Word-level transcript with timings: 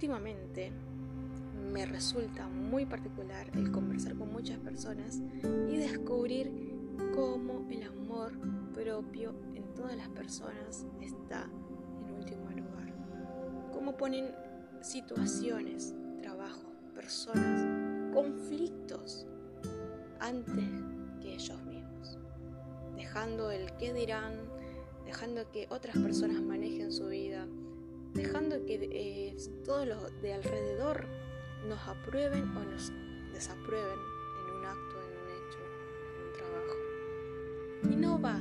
últimamente 0.00 0.72
me 1.74 1.84
resulta 1.84 2.48
muy 2.48 2.86
particular 2.86 3.50
el 3.52 3.70
conversar 3.70 4.14
con 4.14 4.32
muchas 4.32 4.56
personas 4.56 5.20
y 5.68 5.76
descubrir 5.76 6.50
cómo 7.14 7.68
el 7.70 7.82
amor 7.82 8.32
propio 8.72 9.34
en 9.54 9.74
todas 9.74 9.94
las 9.98 10.08
personas 10.08 10.86
está 11.02 11.50
en 12.08 12.14
último 12.14 12.48
lugar. 12.48 12.94
Cómo 13.74 13.94
ponen 13.98 14.34
situaciones, 14.80 15.94
trabajo, 16.22 16.72
personas, 16.94 18.14
conflictos 18.14 19.26
antes 20.18 20.64
que 21.20 21.34
ellos 21.34 21.62
mismos. 21.64 22.18
Dejando 22.96 23.50
el 23.50 23.70
qué 23.76 23.92
dirán, 23.92 24.32
dejando 25.04 25.50
que 25.52 25.66
otras 25.68 25.98
personas 25.98 26.40
manejen 26.40 26.90
su 26.90 27.08
vida, 27.08 27.29
dejando 28.14 28.64
que 28.66 28.88
eh, 28.92 29.36
todos 29.64 29.86
los 29.86 30.22
de 30.22 30.34
alrededor 30.34 31.06
nos 31.68 31.78
aprueben 31.86 32.56
o 32.56 32.64
nos 32.64 32.92
desaprueben 33.32 33.98
en 34.38 34.56
un 34.56 34.64
acto, 34.64 34.96
en 35.02 35.12
un 35.18 35.28
hecho, 35.36 35.58
en 36.16 36.26
un 36.26 36.32
trabajo. 36.32 37.92
Y 37.92 37.96
no 37.96 38.20
va 38.20 38.38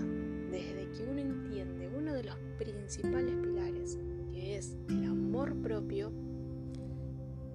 desde 0.52 0.90
que 0.92 1.04
uno 1.04 1.22
entiende 1.22 1.88
uno 1.88 2.14
de 2.14 2.24
los 2.24 2.36
principales 2.58 3.36
pilares, 3.36 3.98
que 4.32 4.58
es 4.58 4.76
el 4.90 5.06
amor 5.06 5.56
propio, 5.62 6.12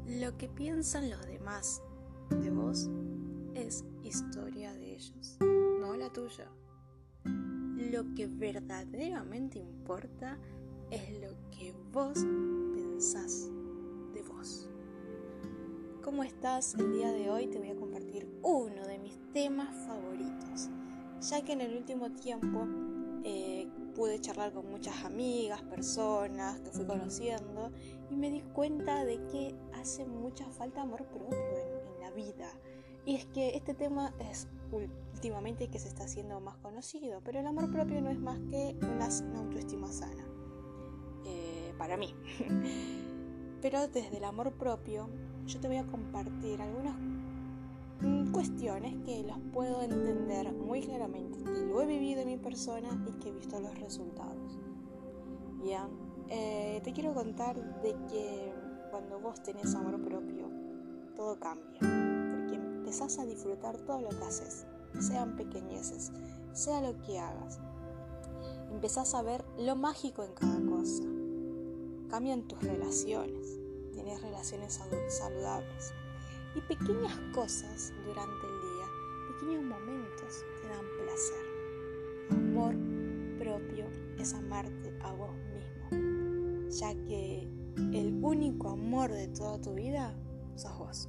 lo 0.06 0.36
que 0.36 0.48
piensan 0.48 1.10
los 1.10 1.26
demás 1.26 1.82
de 2.30 2.50
vos 2.50 2.88
es 3.54 3.84
historia 4.02 4.72
de 4.74 4.94
ellos, 4.94 5.36
no 5.40 5.96
la 5.96 6.12
tuya. 6.12 6.50
Lo 7.24 8.14
que 8.14 8.26
verdaderamente 8.26 9.58
importa 9.58 10.38
es 10.38 10.63
lo 11.20 11.34
que 11.50 11.74
vos 11.92 12.24
pensás 12.74 13.50
de 14.12 14.22
vos. 14.22 14.68
¿Cómo 16.04 16.22
estás? 16.22 16.74
El 16.74 16.92
día 16.92 17.10
de 17.10 17.30
hoy 17.30 17.48
te 17.48 17.58
voy 17.58 17.70
a 17.70 17.76
compartir 17.76 18.28
uno 18.42 18.86
de 18.86 18.98
mis 18.98 19.18
temas 19.32 19.74
favoritos, 19.86 20.68
ya 21.20 21.44
que 21.44 21.52
en 21.52 21.62
el 21.62 21.76
último 21.76 22.12
tiempo 22.12 22.68
eh, 23.24 23.66
pude 23.96 24.20
charlar 24.20 24.52
con 24.52 24.70
muchas 24.70 25.04
amigas, 25.04 25.62
personas 25.62 26.60
que 26.60 26.70
fui 26.70 26.84
conociendo 26.84 27.72
y 28.10 28.14
me 28.14 28.30
di 28.30 28.40
cuenta 28.40 29.04
de 29.04 29.16
que 29.26 29.54
hace 29.74 30.04
mucha 30.04 30.48
falta 30.50 30.82
amor 30.82 31.04
propio 31.06 31.38
en, 31.38 32.00
la 32.00 32.10
vida. 32.10 32.48
Y 33.04 33.16
es 33.16 33.26
que 33.26 33.56
este 33.56 33.74
tema 33.74 34.14
es 34.30 34.46
últimamente 34.70 35.68
que 35.68 35.78
se 35.78 35.88
está 35.88 36.04
haciendo 36.04 36.40
más 36.40 36.56
conocido, 36.58 37.20
pero 37.24 37.40
el 37.40 37.46
amor 37.46 37.72
propio 37.72 38.00
no 38.00 38.10
es 38.10 38.18
más 38.18 38.38
que 38.50 38.76
una, 38.82 39.08
autoestima 39.38 39.90
sana, 39.90 40.24
eh, 41.24 41.74
para 41.78 41.96
mí. 41.96 42.14
pero 43.64 43.88
desde 43.88 44.18
el 44.18 44.24
amor 44.24 44.52
propio 44.52 45.08
yo 45.46 45.58
te 45.58 45.68
voy 45.68 45.78
a 45.78 45.86
compartir 45.86 46.60
algunas 46.60 46.94
mm, 48.02 48.30
cuestiones 48.30 48.94
que 49.06 49.22
las 49.22 49.38
puedo 49.54 49.80
entender 49.80 50.52
muy 50.52 50.82
claramente, 50.82 51.38
que 51.42 51.64
lo 51.64 51.80
he 51.80 51.86
vivido 51.86 52.20
en 52.20 52.26
mi 52.26 52.36
persona 52.36 52.90
y 53.08 53.12
que 53.20 53.30
he 53.30 53.32
visto 53.32 53.58
los 53.60 53.74
resultados. 53.78 54.58
Bien, 55.62 55.88
eh, 56.28 56.82
te 56.84 56.92
quiero 56.92 57.14
contar 57.14 57.56
de 57.80 57.96
que 58.10 58.52
cuando 58.90 59.18
vos 59.18 59.42
tenés 59.42 59.74
amor 59.74 59.98
propio, 60.02 60.50
todo 61.16 61.40
cambia, 61.40 61.80
porque 61.80 62.56
empezás 62.56 63.18
a 63.18 63.24
disfrutar 63.24 63.78
todo 63.78 64.02
lo 64.02 64.10
que 64.10 64.24
haces, 64.24 64.66
sean 65.00 65.36
pequeñeces, 65.36 66.12
sea 66.52 66.82
lo 66.82 67.00
que 67.00 67.18
hagas. 67.18 67.60
Empezás 68.70 69.14
a 69.14 69.22
ver 69.22 69.42
lo 69.56 69.74
mágico 69.74 70.22
en 70.22 70.34
cada 70.34 70.60
cosa. 70.66 71.13
Cambian 72.14 72.46
tus 72.46 72.62
relaciones, 72.62 73.58
tenés 73.92 74.22
relaciones 74.22 74.80
saludables. 75.08 75.92
Y 76.54 76.60
pequeñas 76.60 77.18
cosas 77.34 77.92
durante 78.06 78.46
el 78.46 78.60
día, 78.60 78.86
pequeños 79.32 79.64
momentos 79.64 80.44
te 80.62 80.68
dan 80.68 80.84
placer. 81.02 81.44
Amor 82.30 82.76
propio 83.36 83.86
es 84.16 84.32
amarte 84.32 84.96
a 85.02 85.12
vos 85.12 85.34
mismo, 85.90 86.70
ya 86.70 86.94
que 86.94 87.48
el 87.92 88.20
único 88.22 88.70
amor 88.70 89.10
de 89.10 89.26
toda 89.26 89.60
tu 89.60 89.74
vida 89.74 90.16
sos 90.54 90.78
vos. 90.78 91.08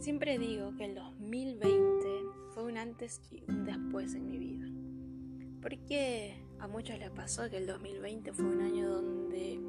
Siempre 0.00 0.36
digo 0.40 0.74
que 0.76 0.86
el 0.86 0.96
2020 0.96 2.08
fue 2.54 2.64
un 2.64 2.76
antes 2.76 3.20
y 3.30 3.44
un 3.48 3.64
después 3.64 4.16
en 4.16 4.26
mi 4.26 4.38
vida. 4.38 4.66
Porque 5.62 6.43
a 6.58 6.66
muchos 6.66 6.98
les 6.98 7.10
pasó 7.10 7.48
que 7.50 7.58
el 7.58 7.66
2020 7.66 8.32
fue 8.32 8.44
un 8.44 8.60
año 8.60 8.88
donde 8.88 9.60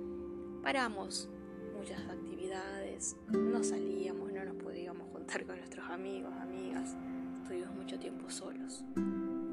paramos 0.63 1.29
muchas 1.77 1.99
actividades, 2.09 3.15
no 3.29 3.63
salíamos, 3.63 4.31
no 4.31 4.43
nos 4.45 4.55
podíamos 4.55 5.07
juntar 5.11 5.45
con 5.45 5.57
nuestros 5.57 5.89
amigos, 5.89 6.33
amigas, 6.39 6.95
estuvimos 7.41 7.75
mucho 7.75 7.99
tiempo 7.99 8.29
solos. 8.29 8.83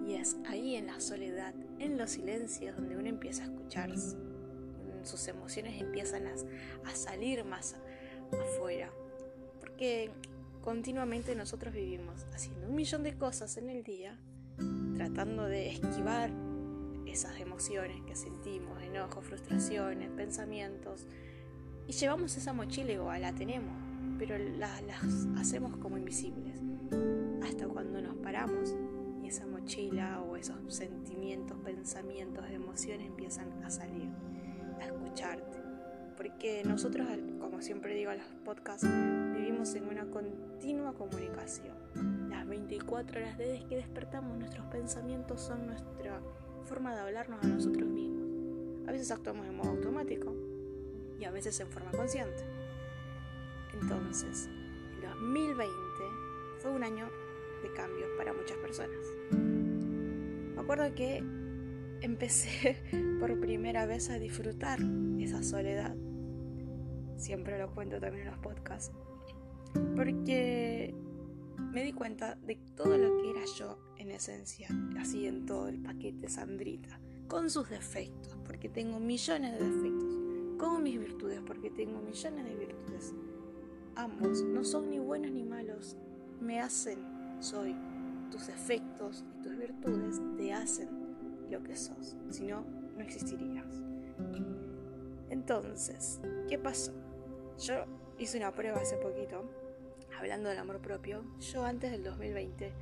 Y 0.06 0.14
es 0.14 0.36
ahí 0.46 0.76
en 0.76 0.86
la 0.86 1.00
soledad, 1.00 1.54
en 1.78 1.98
los 1.98 2.10
silencios, 2.10 2.76
donde 2.76 2.96
uno 2.96 3.08
empieza 3.08 3.42
a 3.42 3.46
escucharse. 3.46 4.16
Sus 5.02 5.26
emociones 5.28 5.80
empiezan 5.80 6.26
a, 6.26 6.94
salir 6.94 7.44
más 7.44 7.76
afuera. 8.32 8.90
Porque 9.60 10.10
continuamente 10.62 11.34
nosotros 11.34 11.74
vivimos 11.74 12.24
haciendo 12.32 12.68
un 12.68 12.74
millón 12.74 13.02
de 13.02 13.16
cosas 13.16 13.56
en 13.56 13.68
el 13.68 13.82
día, 13.82 14.18
tratando 14.96 15.44
de 15.44 15.70
esquivar 15.70 16.30
esas 17.12 17.38
emociones 17.38 18.02
que 18.06 18.16
sentimos, 18.16 18.82
enojos, 18.82 19.24
frustraciones, 19.24 20.10
pensamientos, 20.10 21.06
y 21.86 21.92
llevamos 21.92 22.36
esa 22.36 22.52
mochila 22.52 22.92
igual, 22.92 23.22
la 23.22 23.34
tenemos, 23.34 23.74
pero 24.18 24.38
las, 24.38 24.82
hacemos 25.36 25.76
como 25.76 25.98
invisibles, 25.98 26.60
hasta 27.42 27.66
cuando 27.66 28.00
nos 28.00 28.14
paramos 28.16 28.74
y 29.22 29.26
esa 29.26 29.46
mochila 29.46 30.22
o 30.22 30.36
esos 30.36 30.56
sentimientos, 30.74 31.58
pensamientos, 31.64 32.44
emociones 32.50 33.06
empiezan 33.06 33.62
a 33.64 33.70
salir, 33.70 34.08
a 34.80 34.86
escucharte. 34.86 35.58
Porque 36.16 36.62
nosotros, 36.64 37.08
como 37.40 37.60
siempre 37.62 37.94
digo 37.94 38.12
en 38.12 38.18
los 38.18 38.28
podcasts, 38.44 38.86
vivimos 39.34 39.74
en 39.74 39.88
una 39.88 40.06
continua 40.06 40.94
comunicación. 40.94 41.74
Las 42.30 42.46
24 42.46 43.20
horas 43.20 43.38
desde 43.38 43.66
que 43.66 43.76
despertamos, 43.76 44.38
nuestros 44.38 44.66
pensamientos 44.66 45.40
son 45.40 45.66
nuestra 45.66 46.20
forma 46.62 46.94
de 46.94 47.00
hablarnos 47.00 47.42
a 47.42 47.46
nosotros 47.46 47.88
mismos. 47.88 48.88
A 48.88 48.92
veces 48.92 49.10
actuamos 49.10 49.46
en 49.46 49.56
modo 49.56 49.70
automático 49.70 50.34
y 51.18 51.24
a 51.24 51.30
veces 51.30 51.58
en 51.60 51.68
forma 51.68 51.90
consciente. 51.92 52.44
Entonces, 53.80 54.48
el 54.96 55.08
2020 55.08 55.72
fue 56.60 56.70
un 56.70 56.84
año 56.84 57.08
de 57.62 57.72
cambios 57.72 58.08
para 58.16 58.32
muchas 58.32 58.56
personas. 58.58 58.98
Me 59.30 60.60
acuerdo 60.60 60.94
que 60.94 61.22
empecé 62.00 62.82
por 63.20 63.38
primera 63.40 63.86
vez 63.86 64.10
a 64.10 64.18
disfrutar 64.18 64.80
esa 65.18 65.42
soledad. 65.42 65.96
Siempre 67.16 67.58
lo 67.58 67.72
cuento 67.72 68.00
también 68.00 68.26
en 68.26 68.32
los 68.32 68.40
podcasts. 68.40 68.92
Porque 69.96 70.94
me 71.72 71.84
di 71.84 71.92
cuenta 71.92 72.34
de 72.34 72.56
todo 72.76 72.98
lo 72.98 73.22
que 73.22 73.30
era 73.30 73.40
yo 73.56 73.78
en 74.02 74.10
esencia, 74.10 74.68
así 74.98 75.26
en 75.26 75.46
todo 75.46 75.68
el 75.68 75.80
paquete 75.80 76.28
Sandrita, 76.28 77.00
con 77.28 77.48
sus 77.50 77.70
defectos, 77.70 78.36
porque 78.44 78.68
tengo 78.68 78.98
millones 78.98 79.58
de 79.58 79.64
defectos, 79.64 80.58
con 80.58 80.82
mis 80.82 80.98
virtudes, 80.98 81.40
porque 81.46 81.70
tengo 81.70 82.00
millones 82.00 82.44
de 82.44 82.54
virtudes. 82.54 83.14
Ambos 83.94 84.42
no 84.42 84.64
son 84.64 84.90
ni 84.90 84.98
buenos 84.98 85.30
ni 85.30 85.44
malos, 85.44 85.96
me 86.40 86.60
hacen, 86.60 86.98
soy. 87.40 87.74
Tus 88.30 88.46
defectos 88.46 89.24
y 89.38 89.42
tus 89.42 89.58
virtudes 89.58 90.20
te 90.38 90.54
hacen 90.54 90.88
lo 91.50 91.62
que 91.62 91.76
sos, 91.76 92.16
si 92.30 92.46
no, 92.46 92.64
no 92.96 93.02
existirías. 93.02 93.66
Entonces, 95.28 96.18
¿qué 96.48 96.58
pasó? 96.58 96.92
Yo 97.58 97.84
hice 98.18 98.38
una 98.38 98.52
prueba 98.52 98.80
hace 98.80 98.96
poquito 98.96 99.44
hablando 100.18 100.48
del 100.48 100.58
amor 100.58 100.80
propio, 100.80 101.24
yo 101.40 101.64
antes 101.64 101.90
del 101.90 102.04
2020, 102.04 102.72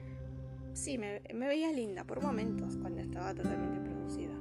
sí, 0.73 0.99
me, 0.99 1.21
veía 1.33 1.73
linda 1.73 2.05
por 2.05 2.23
momentos 2.23 2.77
cuando 2.77 3.01
estaba 3.01 3.35
totalmente 3.35 3.81
producida. 3.81 4.35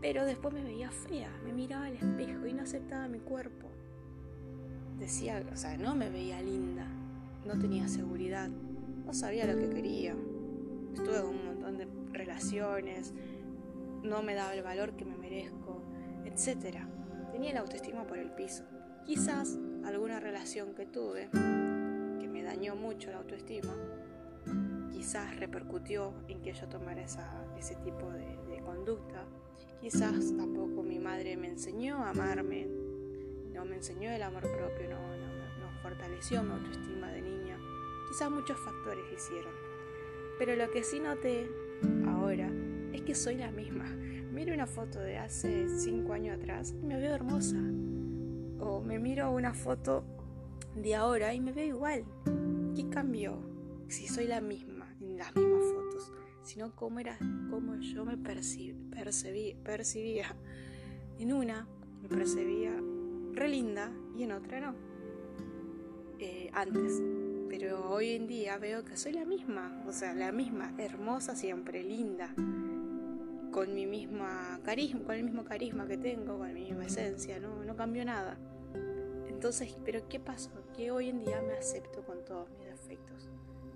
Pero 0.00 0.24
después 0.24 0.54
me 0.54 0.62
veía 0.62 0.90
fea, 0.90 1.30
me 1.44 1.52
miraba 1.52 1.86
al 1.86 1.94
espejo 1.94 2.46
y 2.46 2.52
no 2.52 2.62
aceptaba 2.62 3.08
mi 3.08 3.18
cuerpo. 3.20 3.68
Decía, 4.98 5.42
o 5.52 5.56
sea, 5.56 5.76
no 5.76 5.94
me 5.94 6.10
veía 6.10 6.40
linda, 6.42 6.86
no 7.46 7.58
tenía 7.58 7.88
seguridad, 7.88 8.48
no 8.48 9.12
sabía 9.12 9.46
lo 9.46 9.58
que 9.58 9.70
quería. 9.70 10.14
Estuve 10.94 11.20
con 11.20 11.30
un 11.30 11.46
montón 11.46 11.78
de 11.78 11.88
relaciones, 12.12 13.12
no 14.02 14.22
me 14.22 14.34
daba 14.34 14.54
el 14.54 14.62
valor 14.62 14.96
que 14.96 15.04
me 15.04 15.16
merezco, 15.16 15.82
etc. 16.24 16.78
Tenía 17.32 17.52
la 17.54 17.60
autoestima 17.60 18.06
por 18.06 18.18
el 18.18 18.30
piso. 18.30 18.64
Quizás 19.06 19.58
alguna 19.84 20.20
relación 20.20 20.74
que 20.74 20.86
tuve 20.86 21.28
dañó 22.50 22.74
mucho 22.74 23.12
la 23.12 23.18
autoestima, 23.18 23.72
quizás 25.00 25.34
repercutió 25.36 26.12
en 26.28 26.42
que 26.42 26.52
yo 26.52 26.68
tomara 26.68 27.00
ese 27.00 27.74
tipo 27.76 28.10
de, 28.10 28.60
conducta. 28.62 29.24
Quizás 29.80 30.36
tampoco 30.36 30.82
mi 30.82 30.98
madre 30.98 31.38
me 31.38 31.48
enseñó 31.48 32.04
a 32.04 32.10
amarme, 32.10 32.68
no 33.54 33.64
me 33.64 33.76
enseñó 33.76 34.10
el 34.10 34.22
amor 34.22 34.42
propio, 34.42 34.90
no, 34.90 35.00
no, 35.16 35.58
no 35.58 35.80
fortaleció 35.80 36.42
mi 36.42 36.52
autoestima 36.52 37.10
de 37.12 37.22
niña. 37.22 37.58
Quizás 38.10 38.30
muchos 38.30 38.60
factores 38.60 39.02
hicieron. 39.10 39.54
Pero 40.38 40.54
lo 40.54 40.70
que 40.70 40.84
sí 40.84 41.00
noté 41.00 41.50
ahora 42.06 42.52
es 42.92 43.00
que 43.00 43.14
soy 43.14 43.36
la 43.36 43.50
misma. 43.50 43.86
Miro 43.86 44.52
una 44.52 44.66
foto 44.66 45.00
de 45.00 45.16
hace 45.16 45.66
5 45.66 46.12
años 46.12 46.36
atrás 46.38 46.74
y 46.78 46.84
me 46.84 47.00
veo 47.00 47.14
hermosa. 47.14 47.56
O 48.58 48.82
me 48.84 48.98
miro 48.98 49.30
una 49.30 49.54
foto 49.54 50.04
de 50.76 50.94
ahora 50.94 51.32
y 51.32 51.40
me 51.40 51.52
veo 51.52 51.64
igual. 51.68 52.04
¿Qué 52.76 52.86
cambió? 52.90 53.40
Si 53.90 54.06
soy 54.06 54.28
la 54.28 54.40
misma, 54.40 54.69
las 55.20 55.36
mismas 55.36 55.62
fotos, 55.74 56.12
sino 56.42 56.74
cómo 56.74 56.98
era, 56.98 57.18
cómo 57.50 57.76
yo 57.76 58.06
me 58.06 58.16
percibí, 58.16 58.74
percibía. 59.62 60.34
En 61.18 61.34
una 61.34 61.68
me 62.00 62.08
percibía 62.08 62.72
re 63.34 63.48
linda 63.48 63.92
y 64.16 64.22
en 64.22 64.32
otra 64.32 64.60
no. 64.60 64.74
Eh, 66.18 66.50
antes. 66.54 67.02
Pero 67.50 67.90
hoy 67.90 68.12
en 68.12 68.28
día 68.28 68.56
veo 68.56 68.84
que 68.84 68.96
soy 68.96 69.12
la 69.12 69.26
misma, 69.26 69.82
o 69.86 69.92
sea, 69.92 70.14
la 70.14 70.32
misma, 70.32 70.72
hermosa 70.78 71.34
siempre, 71.34 71.82
linda, 71.82 72.32
con 73.50 73.74
mi 73.74 73.86
misma 73.86 74.60
carisma, 74.62 75.02
con 75.02 75.16
el 75.16 75.24
mismo 75.24 75.44
carisma 75.44 75.86
que 75.86 75.98
tengo, 75.98 76.38
con 76.38 76.54
mi 76.54 76.62
misma 76.62 76.86
esencia, 76.86 77.40
no, 77.40 77.64
no 77.64 77.76
cambió 77.76 78.04
nada. 78.04 78.38
Entonces, 79.28 79.76
¿pero 79.84 80.08
qué 80.08 80.20
pasó? 80.20 80.50
Que 80.74 80.92
hoy 80.92 81.08
en 81.08 81.20
día 81.20 81.42
me 81.42 81.54
acepto 81.54 82.04
con 82.04 82.24
todos 82.24 82.48
mis 82.50 82.66
defectos 82.66 83.28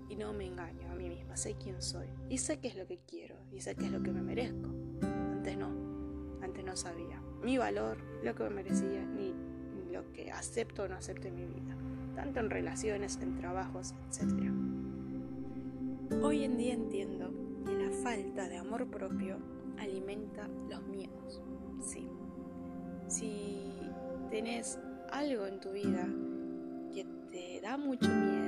y 0.09 0.15
no 0.15 0.33
me 0.33 0.45
engaño 0.45 0.91
a 0.91 0.95
mí 0.95 1.09
misma, 1.09 1.35
sé 1.35 1.55
quién 1.55 1.81
soy 1.81 2.07
y 2.29 2.37
sé 2.37 2.59
qué 2.59 2.67
es 2.67 2.75
lo 2.75 2.85
que 2.85 2.99
quiero 3.07 3.35
y 3.51 3.61
sé 3.61 3.75
qué 3.75 3.85
es 3.85 3.91
lo 3.91 4.01
que 4.01 4.11
me 4.11 4.21
merezco. 4.21 4.69
Antes 5.01 5.57
no, 5.57 5.69
antes 6.41 6.63
no 6.63 6.75
sabía 6.75 7.21
mi 7.43 7.57
valor, 7.57 7.97
lo 8.23 8.33
que 8.33 8.43
me 8.43 8.49
merecía, 8.49 9.05
ni 9.05 9.33
lo 9.91 10.11
que 10.13 10.31
acepto 10.31 10.83
o 10.83 10.87
no 10.87 10.95
acepto 10.95 11.27
en 11.27 11.35
mi 11.35 11.45
vida, 11.45 11.77
tanto 12.15 12.39
en 12.39 12.49
relaciones, 12.49 13.19
en 13.21 13.35
trabajos, 13.35 13.93
etc. 14.09 14.51
Hoy 16.23 16.43
en 16.43 16.57
día 16.57 16.73
entiendo 16.73 17.31
que 17.65 17.73
la 17.73 17.91
falta 18.03 18.49
de 18.49 18.57
amor 18.57 18.87
propio 18.87 19.37
alimenta 19.79 20.47
los 20.69 20.83
miedos. 20.87 21.41
Sí. 21.81 22.07
Si 23.07 23.73
tenés 24.31 24.79
algo 25.11 25.45
en 25.45 25.59
tu 25.59 25.71
vida 25.71 26.07
que 26.93 27.05
te 27.31 27.61
da 27.61 27.77
mucho 27.77 28.09
miedo, 28.09 28.44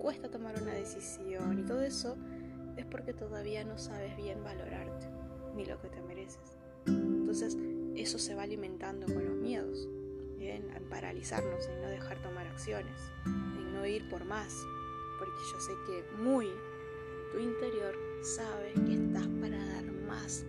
cuesta 0.00 0.30
tomar 0.30 0.60
una 0.60 0.72
decisión 0.72 1.58
y 1.58 1.62
todo 1.62 1.82
eso, 1.82 2.16
es 2.76 2.86
porque 2.86 3.12
todavía 3.12 3.64
no 3.64 3.78
sabes 3.78 4.16
bien 4.16 4.42
valorarte 4.42 5.06
ni 5.54 5.66
lo 5.66 5.80
que 5.80 5.88
te 5.88 6.00
mereces. 6.02 6.56
Entonces, 6.86 7.56
eso 7.96 8.18
se 8.18 8.34
va 8.34 8.44
alimentando 8.44 9.06
con 9.06 9.24
los 9.24 9.36
miedos, 9.36 9.88
¿bien? 10.38 10.70
en 10.74 10.88
paralizarnos, 10.88 11.66
en 11.68 11.82
no 11.82 11.88
dejar 11.88 12.18
tomar 12.22 12.46
acciones, 12.46 12.98
en 13.26 13.72
no 13.74 13.84
ir 13.86 14.08
por 14.08 14.24
más, 14.24 14.54
porque 15.18 15.38
yo 15.52 15.60
sé 15.60 15.72
que 15.86 16.22
muy 16.22 16.46
en 16.46 17.32
tu 17.32 17.38
interior 17.38 17.94
sabes 18.22 18.72
que 18.86 18.94
estás 18.94 19.28
para 19.40 19.58
dar 19.66 19.84
más 19.84 20.44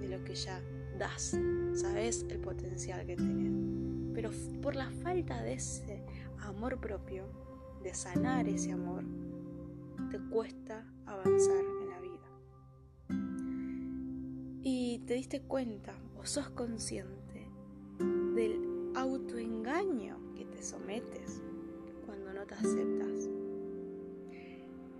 de 0.00 0.08
lo 0.08 0.24
que 0.24 0.34
ya 0.34 0.62
das, 0.98 1.36
sabes 1.74 2.24
el 2.30 2.40
potencial 2.40 3.04
que 3.04 3.16
tienes 3.16 3.66
pero 4.16 4.30
por 4.62 4.74
la 4.74 4.90
falta 5.02 5.42
de 5.42 5.52
ese 5.52 6.02
amor 6.38 6.80
propio, 6.80 7.26
de 7.86 7.94
sanar 7.94 8.48
ese 8.48 8.72
amor, 8.72 9.04
te 10.10 10.18
cuesta 10.18 10.84
avanzar 11.06 11.64
en 11.82 11.88
la 11.88 12.00
vida. 12.00 12.28
Y 14.64 15.04
te 15.06 15.14
diste 15.14 15.42
cuenta 15.42 15.94
o 16.18 16.26
sos 16.26 16.50
consciente 16.50 17.48
del 18.34 18.90
autoengaño 18.96 20.34
que 20.34 20.46
te 20.46 20.64
sometes 20.64 21.40
cuando 22.04 22.32
no 22.32 22.44
te 22.44 22.54
aceptas. 22.54 23.28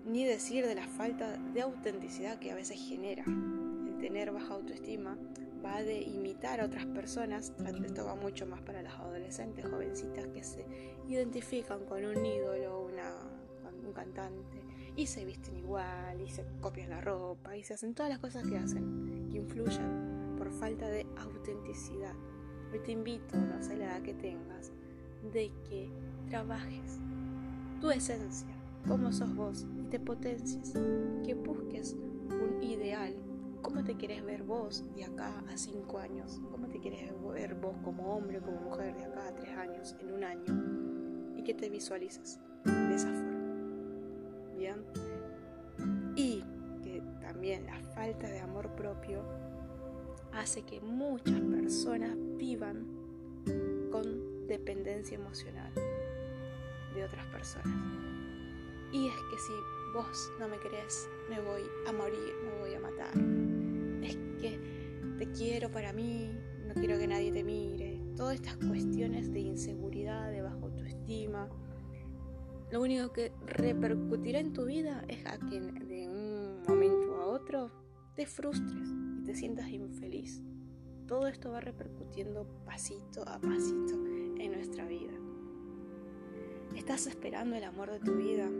Ni 0.04 0.24
decir 0.24 0.64
de 0.64 0.76
la 0.76 0.86
falta 0.86 1.38
de 1.38 1.62
autenticidad 1.62 2.38
que 2.38 2.52
a 2.52 2.54
veces 2.54 2.78
genera 2.78 3.24
el 3.24 3.98
tener 3.98 4.30
baja 4.30 4.54
autoestima 4.54 5.18
va 5.66 5.82
de 5.82 6.00
imitar 6.00 6.60
a 6.60 6.66
otras 6.66 6.86
personas, 6.86 7.52
esto 7.84 8.04
va 8.04 8.14
mucho 8.14 8.46
más 8.46 8.62
para 8.62 8.82
las 8.82 8.94
adolescentes, 8.94 9.66
jovencitas 9.66 10.26
que 10.28 10.42
se 10.42 10.64
identifican 11.08 11.84
con 11.84 12.04
un 12.04 12.24
ídolo, 12.24 12.86
una, 12.86 13.14
un 13.84 13.92
cantante, 13.92 14.62
y 14.94 15.06
se 15.06 15.24
visten 15.24 15.56
igual, 15.56 16.20
y 16.20 16.30
se 16.30 16.44
copian 16.60 16.90
la 16.90 17.00
ropa, 17.00 17.56
y 17.56 17.64
se 17.64 17.74
hacen 17.74 17.94
todas 17.94 18.10
las 18.10 18.18
cosas 18.20 18.46
que 18.46 18.56
hacen, 18.56 19.28
que 19.30 19.38
influyen 19.38 20.34
por 20.38 20.50
falta 20.52 20.88
de 20.88 21.06
autenticidad. 21.18 22.14
Hoy 22.72 22.80
te 22.80 22.92
invito, 22.92 23.36
no 23.36 23.62
sé 23.62 23.76
la 23.76 23.86
edad 23.86 24.02
que 24.02 24.14
tengas, 24.14 24.72
de 25.32 25.50
que 25.68 25.90
trabajes 26.28 26.98
tu 27.80 27.90
esencia, 27.90 28.48
como 28.86 29.12
sos 29.12 29.34
vos, 29.34 29.66
y 29.78 29.84
te 29.84 29.98
potencies, 29.98 30.72
que 31.24 31.34
busques 31.34 31.65
vos 34.46 34.84
de 34.94 35.04
acá 35.04 35.42
a 35.48 35.56
cinco 35.56 35.98
años? 35.98 36.40
¿Cómo 36.50 36.68
te 36.68 36.78
quieres 36.78 37.10
ver 37.32 37.54
vos 37.56 37.76
como 37.84 38.14
hombre 38.14 38.38
o 38.38 38.42
como 38.42 38.60
mujer 38.60 38.94
de 38.96 39.04
acá 39.04 39.28
a 39.28 39.34
tres 39.34 39.50
años, 39.56 39.96
en 40.00 40.12
un 40.12 40.24
año? 40.24 41.36
Y 41.36 41.42
que 41.42 41.54
te 41.54 41.68
visualices 41.68 42.38
de 42.64 42.94
esa 42.94 43.08
forma. 43.08 43.36
¿Bien? 44.56 44.84
Y 46.16 46.42
que 46.82 47.02
también 47.20 47.66
la 47.66 47.80
falta 47.94 48.28
de 48.28 48.40
amor 48.40 48.70
propio 48.76 49.22
hace 50.32 50.62
que 50.62 50.80
muchas 50.80 51.40
personas 51.40 52.16
vivan 52.36 52.86
con 53.90 54.46
dependencia 54.46 55.16
emocional 55.16 55.72
de 56.94 57.04
otras 57.04 57.26
personas. 57.26 57.68
Y 58.92 59.08
es 59.08 59.14
que 59.14 59.38
si 59.38 59.52
vos 59.92 60.32
no 60.38 60.48
me 60.48 60.58
querés, 60.58 61.08
me 61.28 61.40
voy 61.40 61.62
a 61.86 61.92
morir, 61.92 62.34
me 62.44 62.60
voy 62.60 62.74
a 62.74 62.80
matar 62.80 63.35
te 65.18 65.30
quiero 65.32 65.70
para 65.70 65.92
mí, 65.92 66.30
no 66.66 66.74
quiero 66.74 66.98
que 66.98 67.06
nadie 67.06 67.32
te 67.32 67.44
mire. 67.44 68.00
Todas 68.16 68.36
estas 68.36 68.56
cuestiones 68.56 69.32
de 69.32 69.40
inseguridad, 69.40 70.30
de 70.30 70.42
baja 70.42 70.56
autoestima. 70.56 71.48
Lo 72.70 72.82
único 72.82 73.12
que 73.12 73.32
repercutirá 73.46 74.40
en 74.40 74.52
tu 74.52 74.64
vida 74.64 75.04
es 75.08 75.24
a 75.26 75.38
que 75.38 75.60
de 75.60 76.08
un 76.08 76.62
momento 76.66 77.16
a 77.16 77.26
otro 77.26 77.70
te 78.14 78.26
frustres 78.26 78.88
y 79.18 79.22
te 79.24 79.34
sientas 79.34 79.68
infeliz. 79.68 80.42
Todo 81.06 81.28
esto 81.28 81.52
va 81.52 81.60
repercutiendo 81.60 82.46
pasito 82.64 83.22
a 83.28 83.38
pasito 83.40 83.94
en 84.38 84.52
nuestra 84.52 84.86
vida. 84.86 85.12
Estás 86.74 87.06
esperando 87.06 87.54
el 87.54 87.64
amor 87.64 87.90
de 87.92 88.00
tu 88.00 88.16
vida, 88.16 88.50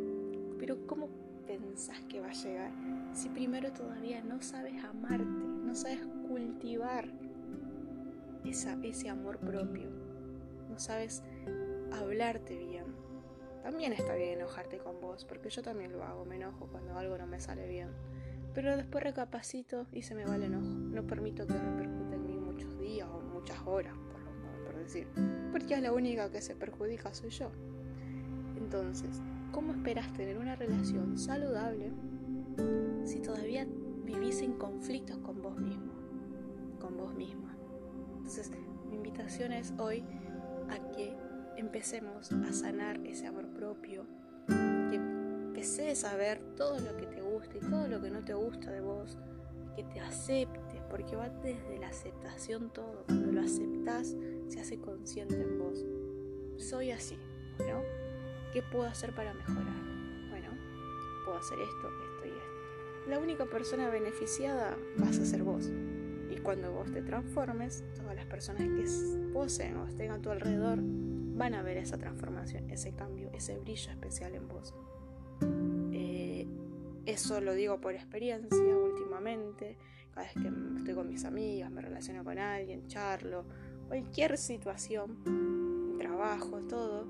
pero 0.59 0.87
¿cómo 0.87 1.09
pensás 1.47 2.01
que 2.09 2.21
va 2.21 2.29
a 2.29 2.33
llegar 2.33 2.73
si 3.13 3.29
primero 3.29 3.73
todavía 3.73 4.23
no 4.23 4.41
sabes 4.43 4.83
amarte, 4.85 5.46
no 5.67 5.75
sabes 5.75 6.01
cultivar 6.29 7.09
ese 8.45 9.09
amor 9.09 9.39
propio, 9.39 9.89
no 10.71 10.79
sabes 10.79 11.23
hablarte 11.93 12.57
bien? 12.57 12.85
También 13.63 13.93
está 13.93 14.15
bien 14.15 14.39
enojarte 14.39 14.79
con 14.79 15.01
vos, 15.01 15.25
porque 15.25 15.51
yo 15.51 15.63
también 15.63 15.93
lo 15.93 16.05
hago, 16.05 16.25
me 16.25 16.37
enojo 16.37 16.69
cuando 16.71 16.97
algo 16.97 17.19
no 17.19 17.27
me 17.27 17.41
sale 17.41 17.67
bien. 17.67 17.89
Pero 18.55 18.77
después 18.77 19.03
recapacito 19.03 19.87
y 19.93 20.03
se 20.03 20.15
me 20.15 20.25
va 20.25 20.37
el 20.37 20.45
enojo. 20.45 20.67
No 20.67 21.07
permito 21.07 21.47
que 21.47 21.55
repercute 21.55 22.15
en 22.15 22.27
mí 22.27 22.39
muchos 22.39 22.79
días 22.79 23.09
o 23.09 23.21
muchas 23.21 23.59
horas, 23.67 23.95
por, 24.13 24.21
lo, 24.21 24.65
por 24.65 24.77
decir. 24.77 25.09
Porque 25.51 25.75
es 25.75 25.83
la 25.83 25.93
única 25.93 26.31
que 26.31 26.41
se 26.41 26.55
perjudica 26.55 27.13
soy 27.13 27.31
yo. 27.31 27.51
Entonces, 28.57 29.21
¿Cómo 29.57 29.73
esperas 29.73 30.13
tener 30.13 30.37
una 30.37 30.55
relación 30.55 31.17
saludable 31.17 31.91
si 33.05 33.21
todavía 33.21 33.67
vivís 34.07 34.41
en 34.41 34.55
conflictos 34.55 35.19
con 35.19 35.43
vos 35.43 35.59
mismo, 35.59 35.93
con 36.81 36.97
vos 36.97 37.15
misma? 37.15 37.57
Entonces, 38.17 38.51
mi 38.89 38.97
invitación 38.97 39.53
es 39.53 39.75
hoy 39.79 40.05
a 40.71 40.93
que 40.93 41.17
empecemos 41.57 42.33
a 42.33 42.53
sanar 42.53 42.99
ese 43.05 43.27
amor 43.27 43.49
propio, 43.49 44.07
que 44.47 44.97
empeces 44.97 46.05
a 46.05 46.17
ver 46.17 46.41
todo 46.57 46.79
lo 46.79 46.97
que 46.97 47.07
te 47.07 47.21
gusta 47.21 47.57
y 47.57 47.61
todo 47.61 47.89
lo 47.89 48.01
que 48.01 48.11
no 48.11 48.25
te 48.25 48.35
gusta 48.35 48.71
de 48.71 48.81
vos, 48.81 49.19
que 49.75 49.85
te 49.85 50.01
aceptes, 50.01 50.81
porque 50.89 51.17
va 51.17 51.29
desde 51.29 51.79
la 51.79 51.89
aceptación 51.89 52.71
todo. 52.73 53.05
Cuando 53.07 53.33
lo 53.33 53.41
aceptas, 53.41 54.15
se 54.49 54.61
hace 54.61 54.79
consciente 54.79 55.41
en 55.41 55.59
vos. 55.59 55.85
Soy 56.57 56.91
así, 56.93 57.19
¿no? 57.59 57.83
¿Qué 58.53 58.63
puedo 58.63 58.85
hacer 58.85 59.15
para 59.15 59.35
mejorar? 59.35 59.83
Bueno, 60.31 60.51
puedo 61.25 61.39
hacer 61.39 61.59
esto, 61.61 61.89
esto. 61.89 62.16
La 63.09 63.19
única 63.19 63.47
persona 63.47 63.89
beneficiada 63.89 64.77
vas 64.99 65.19
a 65.19 65.25
ser 65.25 65.43
vos. 65.43 65.71
Y 66.31 66.39
cuando 66.39 66.73
vos 66.73 66.91
te 66.93 67.03
transformes, 67.03 67.85
todas 67.95 68.17
las 68.17 68.27
personas 68.27 68.63
que 68.63 69.33
poseen 69.33 69.77
o 69.77 69.87
estén 69.87 70.11
a 70.11 70.21
tu 70.21 70.31
alrededor 70.31 70.79
van 70.83 71.55
a 71.55 71.63
ver 71.63 71.77
esa 71.77 71.99
transformación, 71.99 72.69
ese 72.71 72.95
cambio, 72.95 73.31
ese 73.33 73.59
brillo 73.59 73.91
especial 73.91 74.35
en 74.35 74.49
vos. 74.49 74.75
Eh, 75.93 76.49
Eso 77.05 77.41
lo 77.41 77.55
digo 77.55 77.81
por 77.81 77.95
experiencia 77.95 78.77
últimamente. 78.77 79.77
Cada 80.13 80.27
vez 80.27 80.35
que 80.35 80.51
estoy 80.79 80.95
con 80.95 81.09
mis 81.09 81.25
amigas, 81.25 81.71
me 81.71 81.83
relaciono 81.83 82.25
con 82.25 82.39
alguien, 82.39 82.89
charlo, 82.89 83.45
cualquier 83.87 84.37
situación, 84.37 85.95
trabajo, 85.99 86.59
todo, 86.63 87.07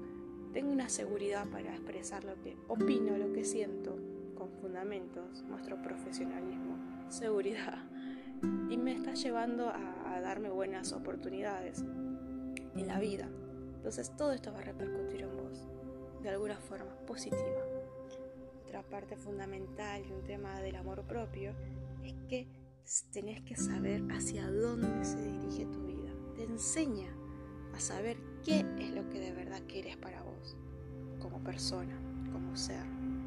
tengo 0.52 0.70
una 0.72 0.88
seguridad 0.90 1.48
para 1.48 1.72
expresar 1.74 2.24
lo 2.24 2.34
que 2.42 2.56
opino, 2.68 3.16
lo 3.16 3.32
que 3.32 3.44
siento, 3.44 3.96
fundamentos, 4.60 5.42
muestro 5.44 5.80
profesionalismo, 5.82 6.76
seguridad. 7.08 7.78
Y 8.70 8.76
me 8.76 8.92
está 8.92 9.14
llevando 9.14 9.68
a, 9.68 10.14
a 10.14 10.20
darme 10.20 10.50
buenas 10.50 10.92
oportunidades 10.92 11.84
en 12.74 12.86
la 12.86 12.98
vida. 12.98 13.28
Entonces 13.76 14.14
todo 14.16 14.32
esto 14.32 14.52
va 14.52 14.58
a 14.58 14.62
repercutir 14.62 15.22
en 15.22 15.36
vos 15.36 15.66
de 16.22 16.30
alguna 16.30 16.56
forma 16.56 16.92
positiva. 17.06 17.62
Otra 18.64 18.82
parte 18.82 19.16
fundamental 19.16 20.04
y 20.04 20.12
un 20.12 20.24
tema 20.24 20.60
del 20.60 20.76
amor 20.76 21.02
propio 21.04 21.52
es 22.02 22.14
que 22.28 22.48
tenés 23.12 23.42
que 23.42 23.56
saber 23.56 24.02
hacia 24.10 24.50
dónde 24.50 25.04
se 25.04 25.22
dirige 25.22 25.66
tu 25.66 25.84
vida. 25.84 26.10
Te 26.34 26.44
enseña 26.44 27.08
a 27.74 27.80
saber 27.80 28.16
qué 28.44 28.64
es 28.78 28.90
lo 28.90 29.08
que 29.08 29.20
de 29.20 29.32
verdad 29.32 29.62
quieres 29.68 29.96
para 29.96 30.22
vos, 30.22 30.56
como 31.20 31.42
persona, 31.42 31.96
como 32.32 32.56
ser, 32.56 32.84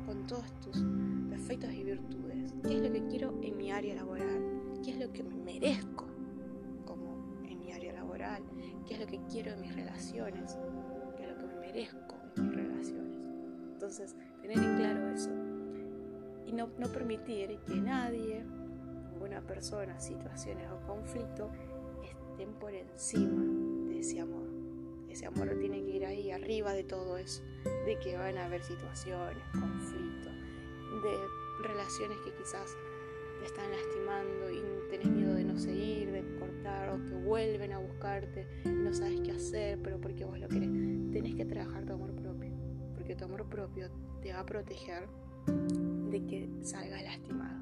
con 0.09 0.25
todos 0.25 0.51
tus 0.61 0.83
defectos 1.29 1.71
y 1.71 1.83
virtudes. 1.83 2.55
¿Qué 2.63 2.77
es 2.77 2.81
lo 2.81 2.91
que 2.91 3.05
quiero 3.09 3.39
en 3.43 3.55
mi 3.55 3.71
área 3.71 3.93
laboral? 3.93 4.41
¿Qué 4.83 4.89
es 4.89 4.97
lo 4.97 5.13
que 5.13 5.21
me 5.21 5.35
merezco 5.35 6.07
como 6.83 7.43
en 7.47 7.59
mi 7.59 7.71
área 7.71 7.93
laboral? 7.93 8.41
¿Qué 8.87 8.95
es 8.95 8.99
lo 9.01 9.05
que 9.05 9.19
quiero 9.29 9.51
en 9.51 9.61
mis 9.61 9.75
relaciones? 9.75 10.57
¿Qué 11.15 11.25
es 11.25 11.29
lo 11.29 11.37
que 11.37 11.45
me 11.45 11.59
merezco 11.59 12.15
en 12.37 12.43
mis 12.43 12.55
relaciones? 12.55 13.27
Entonces, 13.73 14.15
tener 14.41 14.57
en 14.57 14.77
claro 14.77 15.09
eso. 15.09 15.29
Y 16.47 16.53
no, 16.53 16.71
no 16.79 16.87
permitir 16.87 17.59
que 17.67 17.75
nadie, 17.75 18.43
ninguna 19.11 19.41
persona, 19.41 19.99
situaciones 19.99 20.71
o 20.71 20.87
conflicto 20.87 21.51
estén 22.01 22.51
por 22.53 22.73
encima 22.73 23.43
de 23.91 23.99
ese 23.99 24.21
amor. 24.21 24.48
Ese 25.19 25.27
amor 25.27 25.49
tiene 25.59 25.83
que 25.83 25.97
ir 25.97 26.05
ahí 26.05 26.31
arriba 26.31 26.71
de 26.71 26.85
todo 26.85 27.17
eso, 27.17 27.43
de 27.85 27.99
que 27.99 28.15
van 28.15 28.38
a 28.38 28.45
haber 28.45 28.63
situaciones, 28.63 29.43
conflictos, 29.51 30.31
de 30.31 31.67
relaciones 31.67 32.17
que 32.23 32.33
quizás 32.35 32.73
te 33.41 33.45
están 33.45 33.69
lastimando 33.69 34.49
y 34.49 34.89
tenés 34.89 35.09
miedo 35.09 35.33
de 35.33 35.43
no 35.43 35.57
seguir, 35.57 36.09
de 36.13 36.23
cortar 36.39 36.91
o 36.91 37.05
que 37.05 37.15
vuelven 37.15 37.73
a 37.73 37.79
buscarte 37.79 38.47
y 38.63 38.69
no 38.69 38.93
sabes 38.93 39.19
qué 39.19 39.33
hacer, 39.33 39.81
pero 39.81 39.99
porque 39.99 40.23
vos 40.23 40.39
lo 40.39 40.47
querés. 40.47 40.69
Tenés 41.11 41.35
que 41.35 41.43
trabajar 41.43 41.83
tu 41.83 41.91
amor 41.91 42.15
propio, 42.15 42.53
porque 42.95 43.13
tu 43.13 43.25
amor 43.25 43.49
propio 43.49 43.89
te 44.21 44.31
va 44.31 44.39
a 44.39 44.45
proteger 44.45 45.09
de 45.47 46.25
que 46.27 46.49
salgas 46.61 47.03
lastimado 47.03 47.59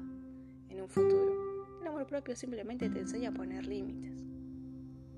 en 0.68 0.80
un 0.80 0.88
futuro. 0.88 1.80
El 1.80 1.88
amor 1.88 2.06
propio 2.06 2.36
simplemente 2.36 2.88
te 2.88 3.00
enseña 3.00 3.30
a 3.30 3.32
poner 3.32 3.66
límites 3.66 4.22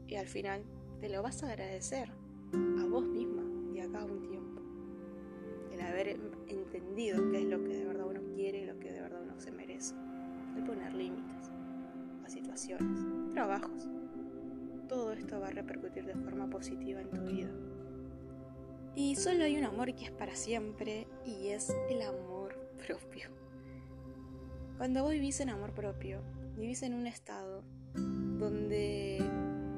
y 0.09 0.15
al 0.15 0.27
final 0.27 0.63
te 1.01 1.11
lo 1.11 1.23
vas 1.23 1.43
a 1.43 1.51
agradecer 1.51 2.11
a 2.53 2.87
vos 2.87 3.05
misma 3.07 3.43
y 3.75 3.81
acá 3.81 4.05
un 4.05 4.23
tiempo. 4.23 4.61
El 5.73 5.81
haber 5.81 6.19
entendido 6.49 7.31
qué 7.31 7.43
es 7.43 7.49
lo 7.49 7.63
que 7.63 7.77
de 7.77 7.85
verdad 7.85 8.07
uno 8.07 8.21
quiere 8.35 8.63
y 8.63 8.67
lo 8.67 8.79
que 8.79 8.93
de 8.93 9.01
verdad 9.01 9.23
uno 9.23 9.39
se 9.39 9.53
merece. 9.53 9.95
El 10.57 10.65
poner 10.65 10.93
límites 10.95 11.51
a 12.25 12.29
situaciones, 12.29 13.01
trabajos. 13.33 13.89
Todo 14.89 15.13
esto 15.13 15.41
va 15.41 15.49
a 15.49 15.53
repercutir 15.53 16.05
de 16.05 16.15
forma 16.15 16.51
positiva 16.51 17.01
en 17.01 17.11
tu 17.11 17.23
vida. 17.23 17.51
Y 18.95 19.15
solo 19.17 19.45
hay 19.45 19.57
un 19.57 19.65
amor 19.65 19.95
que 19.95 20.05
es 20.05 20.11
para 20.11 20.35
siempre 20.35 21.07
y 21.25 21.49
es 21.49 21.75
el 21.89 22.03
amor 22.03 22.57
propio. 22.87 23.31
Cuando 24.77 25.03
vos 25.03 25.13
vivís 25.13 25.41
en 25.41 25.51
amor 25.51 25.73
propio, 25.75 26.23
vivís 26.57 26.83
en 26.83 26.95
un 26.95 27.07
estado 27.07 27.63
donde 27.95 29.19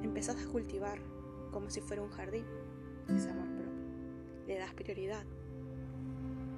empezás 0.02 0.43
a 0.43 0.49
cultivar 0.49 1.00
como 1.52 1.71
si 1.71 1.80
fuera 1.80 2.02
un 2.02 2.11
jardín 2.11 2.44
ese 3.09 3.30
amor 3.30 3.47
propio. 3.47 3.73
Le 4.47 4.59
das 4.59 4.75
prioridad 4.75 5.25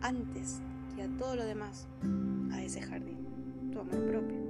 antes 0.01 0.61
que 0.95 1.03
a 1.03 1.09
todo 1.17 1.37
lo 1.37 1.45
demás 1.45 1.89
a 2.53 2.63
ese 2.63 2.81
jardín, 2.81 3.71
tu 3.73 3.81
amor 3.81 4.07
propio. 4.07 4.45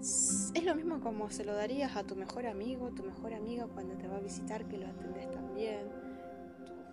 Es 0.00 0.64
lo 0.64 0.74
mismo 0.74 1.00
como 1.00 1.30
se 1.30 1.44
lo 1.44 1.54
darías 1.54 1.96
a 1.96 2.04
tu 2.04 2.16
mejor 2.16 2.46
amigo, 2.46 2.90
tu 2.90 3.04
mejor 3.04 3.34
amiga 3.34 3.68
cuando 3.68 3.96
te 3.96 4.08
va 4.08 4.16
a 4.16 4.20
visitar, 4.20 4.66
que 4.66 4.78
lo 4.78 4.88
atendés 4.88 5.30
también, 5.30 5.88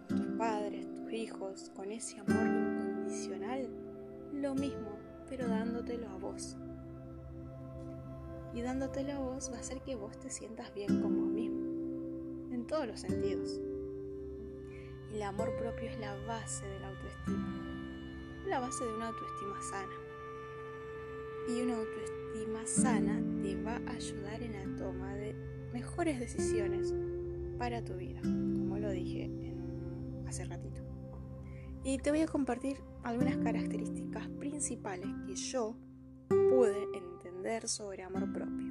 tus 0.08 0.28
padres, 0.38 0.92
tus 0.94 1.12
hijos, 1.12 1.72
con 1.76 1.92
ese 1.92 2.20
amor 2.20 2.46
incondicional. 2.46 3.68
Lo 4.34 4.54
mismo, 4.54 4.98
pero 5.28 5.48
dándotelo 5.48 6.10
a 6.10 6.18
vos. 6.18 6.58
Y 8.54 8.62
dándotelo 8.62 9.14
a 9.14 9.20
vos 9.20 9.52
va 9.52 9.58
a 9.58 9.60
hacer 9.60 9.82
que 9.82 9.96
vos 9.96 10.20
te 10.20 10.30
sientas 10.30 10.74
bien 10.74 10.92
en 10.92 11.02
todos 12.70 12.88
los 12.88 13.00
sentidos. 13.00 13.60
El 15.12 15.24
amor 15.24 15.54
propio 15.58 15.90
es 15.90 16.00
la 16.00 16.16
base 16.28 16.66
de 16.68 16.80
la 16.80 16.90
autoestima, 16.90 18.46
la 18.46 18.60
base 18.60 18.86
de 18.86 18.94
una 18.94 19.08
autoestima 19.08 19.62
sana. 19.72 19.94
Y 21.50 21.62
una 21.64 21.78
autoestima 21.78 22.68
sana 22.68 23.22
te 23.42 23.62
va 23.64 23.82
a 23.88 23.96
ayudar 23.96 24.44
en 24.44 24.54
la 24.54 24.78
toma 24.78 25.16
de 25.16 25.34
mejores 25.74 26.20
decisiones 26.20 26.94
para 27.58 27.84
tu 27.84 27.96
vida, 27.96 28.22
como 28.22 28.78
lo 28.78 28.92
dije 28.92 29.32
hace 30.28 30.46
ratito. 30.46 30.82
Y 31.84 31.98
te 31.98 32.12
voy 32.12 32.22
a 32.22 32.28
compartir 32.28 32.78
algunas 33.04 33.38
características 33.38 34.28
principales 34.38 35.08
que 35.26 35.36
yo 35.36 35.76
pude 36.28 36.84
entender 36.94 37.68
sobre 37.68 38.04
amor 38.04 38.32
propio. 38.32 38.68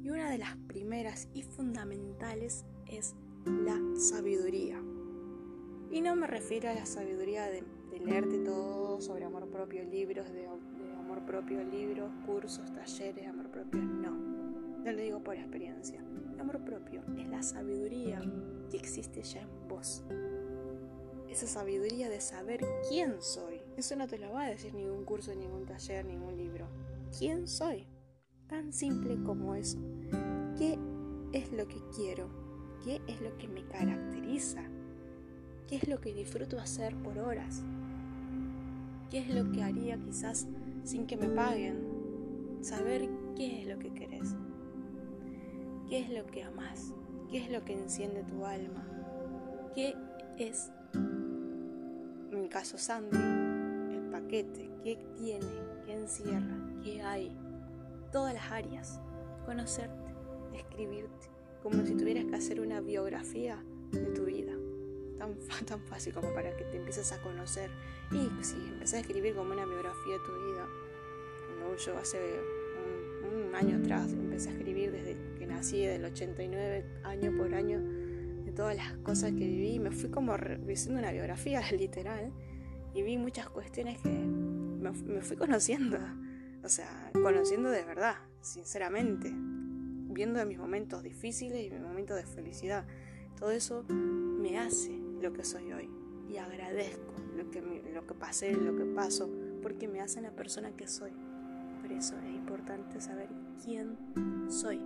Y 0.00 0.10
una 0.10 0.30
de 0.30 0.38
las 0.38 0.56
primeras 0.68 1.28
y 1.34 1.42
fundamentales 1.42 2.64
es 2.90 3.14
la 3.44 3.78
sabiduría. 3.96 4.80
Y 5.90 6.00
no 6.00 6.14
me 6.14 6.26
refiero 6.26 6.68
a 6.70 6.74
la 6.74 6.86
sabiduría 6.86 7.46
de, 7.46 7.64
leerte 8.04 8.38
todo 8.38 9.00
sobre 9.00 9.24
amor 9.24 9.48
propio, 9.48 9.82
libros 9.84 10.28
de, 10.30 10.42
de, 10.42 10.92
amor 10.98 11.24
propio, 11.26 11.62
libros, 11.64 12.10
cursos, 12.24 12.72
talleres 12.72 13.16
de 13.16 13.26
amor 13.26 13.50
propio, 13.50 13.82
no. 13.82 14.82
Te 14.84 14.92
lo 14.92 15.02
digo 15.02 15.22
por 15.22 15.36
experiencia. 15.36 16.00
El 16.32 16.40
amor 16.40 16.64
propio 16.64 17.02
es 17.18 17.28
la 17.28 17.42
sabiduría 17.42 18.20
que 18.70 18.76
existe 18.76 19.22
ya 19.22 19.42
en 19.42 19.68
vos. 19.68 20.04
Esa 21.28 21.46
sabiduría 21.46 22.08
de 22.08 22.20
saber 22.20 22.60
quién 22.88 23.20
soy. 23.20 23.60
Eso 23.76 23.94
no 23.96 24.06
te 24.06 24.18
lo 24.18 24.32
va 24.32 24.44
a 24.44 24.50
decir 24.50 24.74
ningún 24.74 25.04
curso, 25.04 25.34
ningún 25.34 25.66
taller, 25.66 26.04
ningún 26.04 26.36
libro. 26.36 26.66
¿Quién 27.16 27.46
soy? 27.46 27.86
Tan 28.48 28.72
simple 28.72 29.22
como 29.22 29.54
eso. 29.54 29.78
¿Qué 30.58 30.78
es 31.32 31.52
lo 31.52 31.68
que 31.68 31.80
quiero? 31.94 32.39
¿Qué 32.84 33.00
es 33.06 33.20
lo 33.20 33.36
que 33.36 33.46
me 33.46 33.62
caracteriza? 33.64 34.62
¿Qué 35.68 35.76
es 35.76 35.88
lo 35.88 36.00
que 36.00 36.14
disfruto 36.14 36.58
hacer 36.58 36.94
por 36.96 37.18
horas? 37.18 37.62
¿Qué 39.10 39.18
es 39.18 39.28
lo 39.28 39.50
que 39.52 39.62
haría 39.62 39.98
quizás 39.98 40.46
sin 40.84 41.06
que 41.06 41.16
me 41.16 41.28
paguen? 41.28 41.78
Saber 42.62 43.08
qué 43.36 43.60
es 43.60 43.68
lo 43.68 43.78
que 43.78 43.92
querés. 43.92 44.34
¿Qué 45.88 46.00
es 46.00 46.10
lo 46.10 46.26
que 46.26 46.42
amas? 46.42 46.94
¿Qué 47.30 47.38
es 47.38 47.50
lo 47.50 47.64
que 47.64 47.74
enciende 47.74 48.22
tu 48.24 48.44
alma? 48.44 48.84
¿Qué 49.74 49.94
es, 50.38 50.72
en 50.94 52.40
mi 52.40 52.48
caso 52.48 52.78
Sandy, 52.78 53.16
el 53.16 54.08
paquete? 54.10 54.70
¿Qué 54.82 54.98
tiene? 55.16 55.46
¿Qué 55.86 55.92
encierra? 55.92 56.56
¿Qué 56.82 57.02
hay? 57.02 57.36
Todas 58.10 58.34
las 58.34 58.50
áreas. 58.50 59.00
Conocerte, 59.46 60.14
escribirte, 60.54 61.29
como 61.62 61.84
si 61.84 61.94
tuvieras 61.94 62.24
que 62.24 62.36
hacer 62.36 62.60
una 62.60 62.80
biografía 62.80 63.62
de 63.92 64.06
tu 64.06 64.24
vida. 64.24 64.52
Tan, 65.18 65.34
tan 65.66 65.80
fácil 65.80 66.14
como 66.14 66.32
para 66.32 66.56
que 66.56 66.64
te 66.64 66.78
empieces 66.78 67.12
a 67.12 67.20
conocer. 67.22 67.70
Y 68.10 68.44
si 68.44 68.56
empezás 68.56 68.94
a 68.94 69.00
escribir 69.00 69.34
como 69.34 69.52
una 69.52 69.66
biografía 69.66 70.14
de 70.14 70.20
tu 70.20 70.32
vida, 70.32 70.66
yo 71.76 71.96
hace 71.98 72.18
un, 73.24 73.48
un, 73.48 73.54
año 73.54 73.78
atrás 73.78 74.12
empecé 74.12 74.48
a 74.48 74.52
escribir 74.52 74.90
desde 74.90 75.16
que 75.38 75.46
nací, 75.46 75.84
del 75.84 76.04
89, 76.04 76.84
año 77.04 77.36
por 77.36 77.54
año, 77.54 77.80
de 78.44 78.52
todas 78.52 78.76
las 78.76 78.92
cosas 78.98 79.30
que 79.30 79.46
viví, 79.46 79.78
me 79.78 79.90
fui 79.90 80.10
como 80.10 80.34
haciendo 80.34 81.00
una 81.00 81.12
biografía 81.12 81.62
literal 81.72 82.32
y 82.94 83.02
vi 83.02 83.18
muchas 83.18 83.48
cuestiones 83.48 83.98
que 84.00 84.08
me, 84.08 84.90
me 84.90 85.20
fui 85.20 85.36
conociendo, 85.36 85.98
o 86.62 86.68
sea, 86.68 87.10
conociendo 87.12 87.70
de 87.70 87.84
verdad, 87.84 88.16
sinceramente, 88.40 89.32
viendo 90.10 90.44
mis 90.44 90.58
momentos 90.58 91.02
difíciles 91.02 91.66
y 91.66 91.70
mis 91.70 91.80
momentos 91.80 92.16
de 92.16 92.24
felicidad. 92.24 92.84
Todo 93.38 93.50
eso 93.50 93.84
me 93.88 94.58
hace 94.58 94.90
lo 95.20 95.32
que 95.32 95.44
soy 95.44 95.72
hoy 95.72 95.88
y 96.28 96.36
agradezco 96.36 97.14
lo 97.36 97.50
que, 97.50 97.60
lo 97.60 98.06
que 98.06 98.14
pasé, 98.14 98.52
lo 98.52 98.76
que 98.76 98.84
paso, 98.84 99.30
porque 99.62 99.88
me 99.88 100.00
hace 100.00 100.20
la 100.20 100.30
persona 100.32 100.72
que 100.72 100.86
soy. 100.86 101.12
Por 101.80 101.92
eso 101.92 102.16
es 102.18 102.34
importante 102.34 103.00
saber 103.00 103.28
quién 103.64 103.96
soy. 104.50 104.80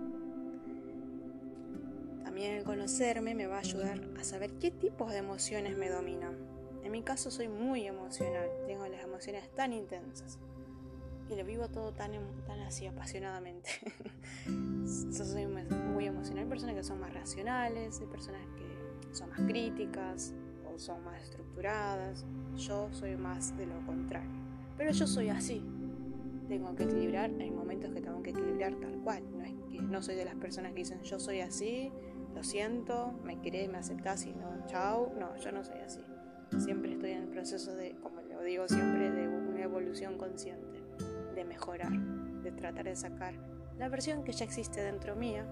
También 2.23 2.53
el 2.55 2.63
conocerme 2.63 3.35
me 3.35 3.47
va 3.47 3.57
a 3.57 3.59
ayudar 3.59 4.01
a 4.19 4.23
saber 4.23 4.53
qué 4.53 4.71
tipos 4.71 5.11
de 5.11 5.17
emociones 5.17 5.77
me 5.77 5.89
dominan. 5.89 6.35
En 6.83 6.91
mi 6.91 7.01
caso 7.01 7.31
soy 7.31 7.47
muy 7.47 7.87
emocional, 7.87 8.49
tengo 8.67 8.87
las 8.87 9.03
emociones 9.03 9.49
tan 9.55 9.73
intensas 9.73 10.39
y 11.29 11.35
lo 11.35 11.43
vivo 11.43 11.67
todo 11.67 11.91
tan, 11.91 12.13
em, 12.13 12.23
tan 12.45 12.59
así 12.61 12.85
apasionadamente. 12.85 13.69
soy 15.11 15.47
muy 15.47 16.05
emocional. 16.05 16.43
Hay 16.43 16.49
personas 16.49 16.75
que 16.75 16.83
son 16.83 16.99
más 16.99 17.13
racionales, 17.13 17.99
hay 17.99 18.07
personas 18.07 18.41
que 18.55 19.15
son 19.15 19.29
más 19.29 19.41
críticas 19.41 20.33
o 20.65 20.77
son 20.77 21.03
más 21.03 21.21
estructuradas. 21.23 22.25
Yo 22.55 22.89
soy 22.91 23.15
más 23.15 23.57
de 23.57 23.65
lo 23.65 23.85
contrario. 23.85 24.29
Pero 24.77 24.91
yo 24.91 25.07
soy 25.07 25.29
así. 25.29 25.63
Tengo 26.47 26.75
que 26.75 26.83
equilibrar, 26.83 27.31
hay 27.39 27.49
momentos 27.49 27.91
que 27.91 28.01
tengo 28.01 28.21
que 28.21 28.29
equilibrar 28.29 28.75
tal 28.75 28.99
cual. 28.99 29.23
No 29.35 29.43
es 29.43 29.53
que 29.71 29.81
no 29.81 30.01
soy 30.03 30.15
de 30.15 30.25
las 30.25 30.35
personas 30.35 30.73
que 30.73 30.79
dicen 30.79 31.01
yo 31.01 31.19
soy 31.19 31.39
así, 31.39 31.91
lo 32.35 32.43
siento, 32.43 33.19
me 33.23 33.41
querés, 33.41 33.69
me 33.69 33.79
aceptás 33.79 34.25
y 34.27 34.33
no, 34.33 34.65
chao. 34.67 35.11
No, 35.19 35.35
yo 35.37 35.51
no 35.51 35.63
soy 35.63 35.79
así. 35.79 36.01
Siempre 36.59 36.93
estoy 36.93 37.11
en 37.11 37.23
el 37.23 37.29
proceso 37.29 37.75
de, 37.75 37.95
como 37.95 38.21
lo 38.21 38.43
digo 38.43 38.67
siempre, 38.67 39.09
de 39.09 39.27
una 39.27 39.63
evolución 39.63 40.17
consciente 40.17 40.74
de 41.35 41.45
mejorar, 41.45 41.91
de 41.91 42.51
tratar 42.51 42.85
de 42.85 42.95
sacar 42.95 43.35
la 43.77 43.89
versión 43.89 44.23
que 44.23 44.31
ya 44.31 44.45
existe 44.45 44.81
dentro 44.81 45.15
mía 45.15 45.45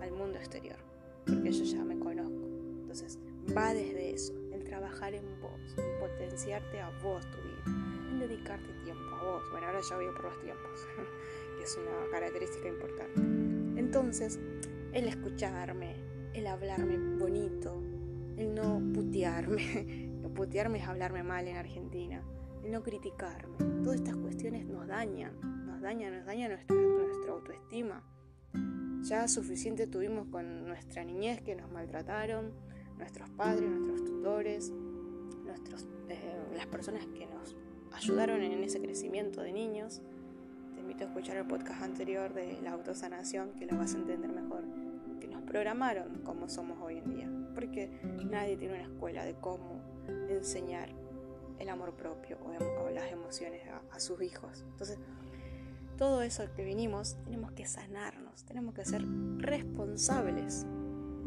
al 0.00 0.12
mundo 0.12 0.38
exterior, 0.38 0.76
porque 1.26 1.52
yo 1.52 1.64
ya 1.64 1.84
me 1.84 1.98
conozco. 1.98 2.46
Entonces, 2.82 3.18
va 3.56 3.72
desde 3.72 4.10
eso, 4.12 4.34
el 4.52 4.64
trabajar 4.64 5.14
en 5.14 5.24
vos, 5.40 5.76
en 5.78 5.98
potenciarte 5.98 6.80
a 6.80 6.90
vos 7.02 7.24
tu 7.30 7.38
vida, 7.38 7.64
en 8.10 8.18
dedicarte 8.18 8.68
tiempo 8.84 9.14
a 9.14 9.24
vos. 9.24 9.42
Bueno, 9.50 9.66
ahora 9.68 9.80
ya 9.88 9.96
voy 9.96 10.06
por 10.14 10.24
los 10.24 10.40
tiempos, 10.40 10.86
que 11.56 11.64
es 11.64 11.78
una 11.78 12.10
característica 12.10 12.68
importante. 12.68 13.20
Entonces, 13.80 14.38
el 14.92 15.06
escucharme, 15.06 15.96
el 16.34 16.46
hablarme 16.46 16.98
bonito, 17.18 17.82
el 18.36 18.54
no 18.54 18.82
putearme, 18.92 20.10
putearme 20.34 20.78
es 20.78 20.86
hablarme 20.86 21.22
mal 21.22 21.46
en 21.48 21.56
Argentina, 21.56 22.22
no 22.64 22.82
criticarme. 22.82 23.56
Todas 23.82 23.96
estas 23.96 24.16
cuestiones 24.16 24.66
nos 24.66 24.86
dañan, 24.86 25.32
nos 25.66 25.80
dañan, 25.80 26.16
nos 26.16 26.26
dañan 26.26 26.52
nuestra, 26.52 26.76
nuestra 26.76 27.32
autoestima. 27.32 28.02
Ya 29.02 29.26
suficiente 29.26 29.86
tuvimos 29.86 30.28
con 30.28 30.66
nuestra 30.66 31.04
niñez 31.04 31.40
que 31.42 31.56
nos 31.56 31.70
maltrataron, 31.70 32.52
nuestros 32.98 33.28
padres, 33.30 33.68
nuestros 33.68 34.04
tutores, 34.04 34.72
nuestros, 35.44 35.86
eh, 36.08 36.38
las 36.54 36.66
personas 36.66 37.06
que 37.06 37.26
nos 37.26 37.56
ayudaron 37.92 38.42
en 38.42 38.62
ese 38.62 38.80
crecimiento 38.80 39.42
de 39.42 39.52
niños. 39.52 40.02
Te 40.74 40.80
invito 40.80 41.04
a 41.04 41.08
escuchar 41.08 41.36
el 41.36 41.46
podcast 41.46 41.82
anterior 41.82 42.32
de 42.32 42.60
la 42.62 42.72
autosanación 42.72 43.52
que 43.54 43.66
lo 43.66 43.76
vas 43.76 43.94
a 43.94 43.98
entender 43.98 44.30
mejor. 44.30 44.64
Que 45.20 45.26
nos 45.26 45.42
programaron 45.42 46.20
como 46.24 46.48
somos 46.48 46.78
hoy 46.80 46.98
en 46.98 47.10
día. 47.10 47.28
Porque 47.54 47.90
nadie 48.30 48.56
tiene 48.56 48.74
una 48.74 48.84
escuela 48.84 49.24
de 49.24 49.34
cómo 49.34 49.80
enseñar 50.28 51.01
el 51.62 51.68
amor 51.68 51.94
propio 51.94 52.38
o, 52.44 52.90
las 52.90 53.10
emociones 53.10 53.62
a, 53.90 54.00
sus 54.00 54.20
hijos. 54.20 54.64
Entonces, 54.68 54.98
todo 55.96 56.22
eso 56.22 56.44
que 56.54 56.64
vinimos, 56.64 57.16
tenemos 57.24 57.52
que 57.52 57.66
sanarnos, 57.66 58.44
tenemos 58.44 58.74
que 58.74 58.84
ser 58.84 59.02
responsables 59.38 60.66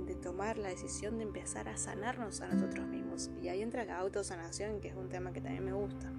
de 0.06 0.16
tomar 0.16 0.58
la 0.58 0.68
decisión 0.68 1.18
de 1.18 1.24
empezar 1.24 1.70
a 1.70 1.78
sanarnos 1.78 2.42
a 2.42 2.48
nosotros 2.48 2.86
mismos. 2.88 3.32
Y 3.42 3.48
ahí 3.48 3.62
entra 3.62 3.86
la 3.86 3.98
autosanación, 3.98 4.82
que 4.82 4.90
es 4.90 4.96
un 4.96 5.10
tema 5.10 5.32
que 5.32 5.42
también 5.42 5.64
me 5.64 5.74
gusta. 5.74 6.12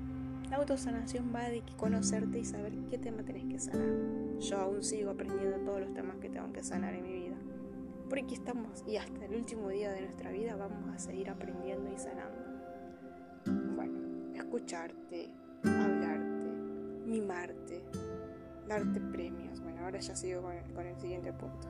La 0.50 0.56
autosanación 0.56 1.32
va 1.35 1.44
de 1.44 1.62
conocerte 1.76 2.38
y 2.38 2.44
saber 2.44 2.73
qué 2.88 2.99
tema 2.99 3.23
tenés 3.23 3.44
que 3.44 3.58
sanar. 3.58 4.38
Yo 4.38 4.58
aún 4.58 4.82
sigo 4.82 5.11
aprendiendo 5.11 5.58
todos 5.58 5.80
los 5.80 5.92
temas 5.92 6.16
que 6.18 6.30
tengo 6.30 6.52
que 6.52 6.62
sanar 6.62 6.94
en 6.94 7.02
mi 7.02 7.12
vida. 7.12 7.37
Porque 8.08 8.35
estamos 8.35 8.82
y 8.87 8.96
hasta 8.96 9.25
el 9.25 9.35
último 9.35 9.68
día 9.68 9.92
de 9.92 10.02
nuestra 10.02 10.30
vida 10.30 10.56
vamos 10.56 10.88
a 10.94 10.99
seguir 10.99 11.28
aprendiendo 11.28 11.92
y 11.92 11.99
sanando 11.99 12.45
escucharte, 14.46 15.28
hablarte, 15.64 16.46
mimarte, 17.04 17.82
darte 18.68 19.00
premios. 19.00 19.60
Bueno, 19.60 19.84
ahora 19.84 19.98
ya 19.98 20.14
sigo 20.14 20.42
con 20.42 20.86
el, 20.86 20.97
siguiente 21.00 21.32
punto. 21.32 21.68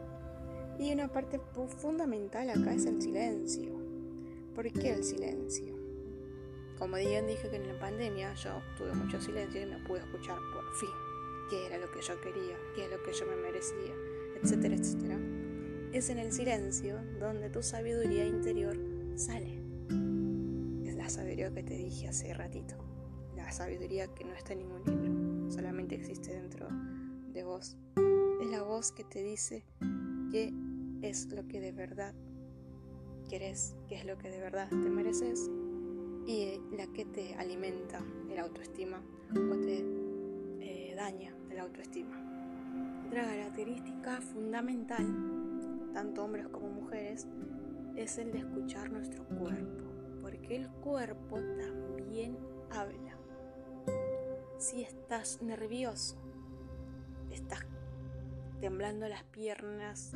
Y 0.78 0.92
una 0.92 1.08
parte 1.08 1.40
fundamental 1.78 2.50
acá 2.50 2.74
es 2.74 2.84
el 2.84 3.00
silencio. 3.00 3.72
¿Por 4.54 4.70
qué 4.72 4.92
el 4.92 5.04
silencio? 5.04 5.74
Como 6.78 6.96
bien 6.96 7.26
dije 7.26 7.48
que 7.48 7.56
en 7.56 7.66
la 7.66 7.78
pandemia 7.80 8.34
yo 8.34 8.60
tuve 8.76 8.92
mucho 8.92 9.18
silencio 9.20 9.62
y 9.62 9.66
me 9.66 9.78
pude 9.78 10.00
escuchar 10.00 10.36
por 10.52 10.74
fin 10.74 10.90
qué 11.48 11.66
era 11.66 11.78
lo 11.78 11.90
que 11.90 12.02
yo 12.02 12.20
quería, 12.20 12.56
qué 12.74 12.84
es 12.84 12.90
lo 12.90 13.02
que 13.02 13.12
yo 13.14 13.24
me 13.26 13.36
merecía, 13.36 13.94
etcétera, 14.42 14.74
etcétera. 14.74 15.18
Es 15.92 16.10
en 16.10 16.18
el 16.18 16.30
silencio 16.30 17.00
donde 17.18 17.48
tu 17.48 17.62
sabiduría 17.62 18.26
interior 18.26 18.76
sale 19.14 19.65
la 21.06 21.10
sabiduría 21.10 21.54
que 21.54 21.62
te 21.62 21.76
dije 21.76 22.08
hace 22.08 22.34
ratito. 22.34 22.74
La 23.36 23.52
sabiduría 23.52 24.08
que 24.08 24.24
no 24.24 24.32
está 24.32 24.54
en 24.54 24.58
ningún 24.58 24.82
libro, 24.84 25.52
solamente 25.52 25.94
existe 25.94 26.32
dentro 26.32 26.66
de 27.32 27.44
vos. 27.44 27.76
Es 28.42 28.50
la 28.50 28.64
voz 28.64 28.90
que 28.90 29.04
te 29.04 29.22
dice 29.22 29.64
qué 30.32 30.52
es 31.02 31.30
lo 31.30 31.46
que 31.46 31.60
de 31.60 31.70
verdad 31.70 32.12
querés, 33.30 33.76
qué 33.86 33.94
es 33.94 34.04
lo 34.04 34.18
que 34.18 34.30
de 34.30 34.40
verdad 34.40 34.68
te 34.68 34.90
mereces 34.90 35.48
y 36.26 36.58
la 36.76 36.88
que 36.88 37.04
te 37.04 37.36
alimenta 37.36 38.04
el 38.28 38.40
autoestima 38.40 39.00
o 39.30 39.56
te 39.60 39.84
eh, 40.58 40.92
daña 40.96 41.32
el 41.50 41.60
autoestima. 41.60 43.04
Otra 43.06 43.22
característica 43.22 44.20
fundamental, 44.20 45.06
tanto 45.94 46.24
hombres 46.24 46.48
como 46.48 46.68
mujeres, 46.68 47.28
es 47.94 48.18
el 48.18 48.32
de 48.32 48.38
escuchar 48.38 48.90
nuestro 48.90 49.24
cuerpo 49.28 49.85
porque 50.46 50.62
el 50.62 50.68
cuerpo 50.68 51.40
también 51.58 52.38
habla. 52.70 53.18
Si 54.58 54.82
estás 54.82 55.42
nervioso, 55.42 56.16
estás 57.32 57.66
temblando 58.60 59.08
las 59.08 59.24
piernas. 59.24 60.12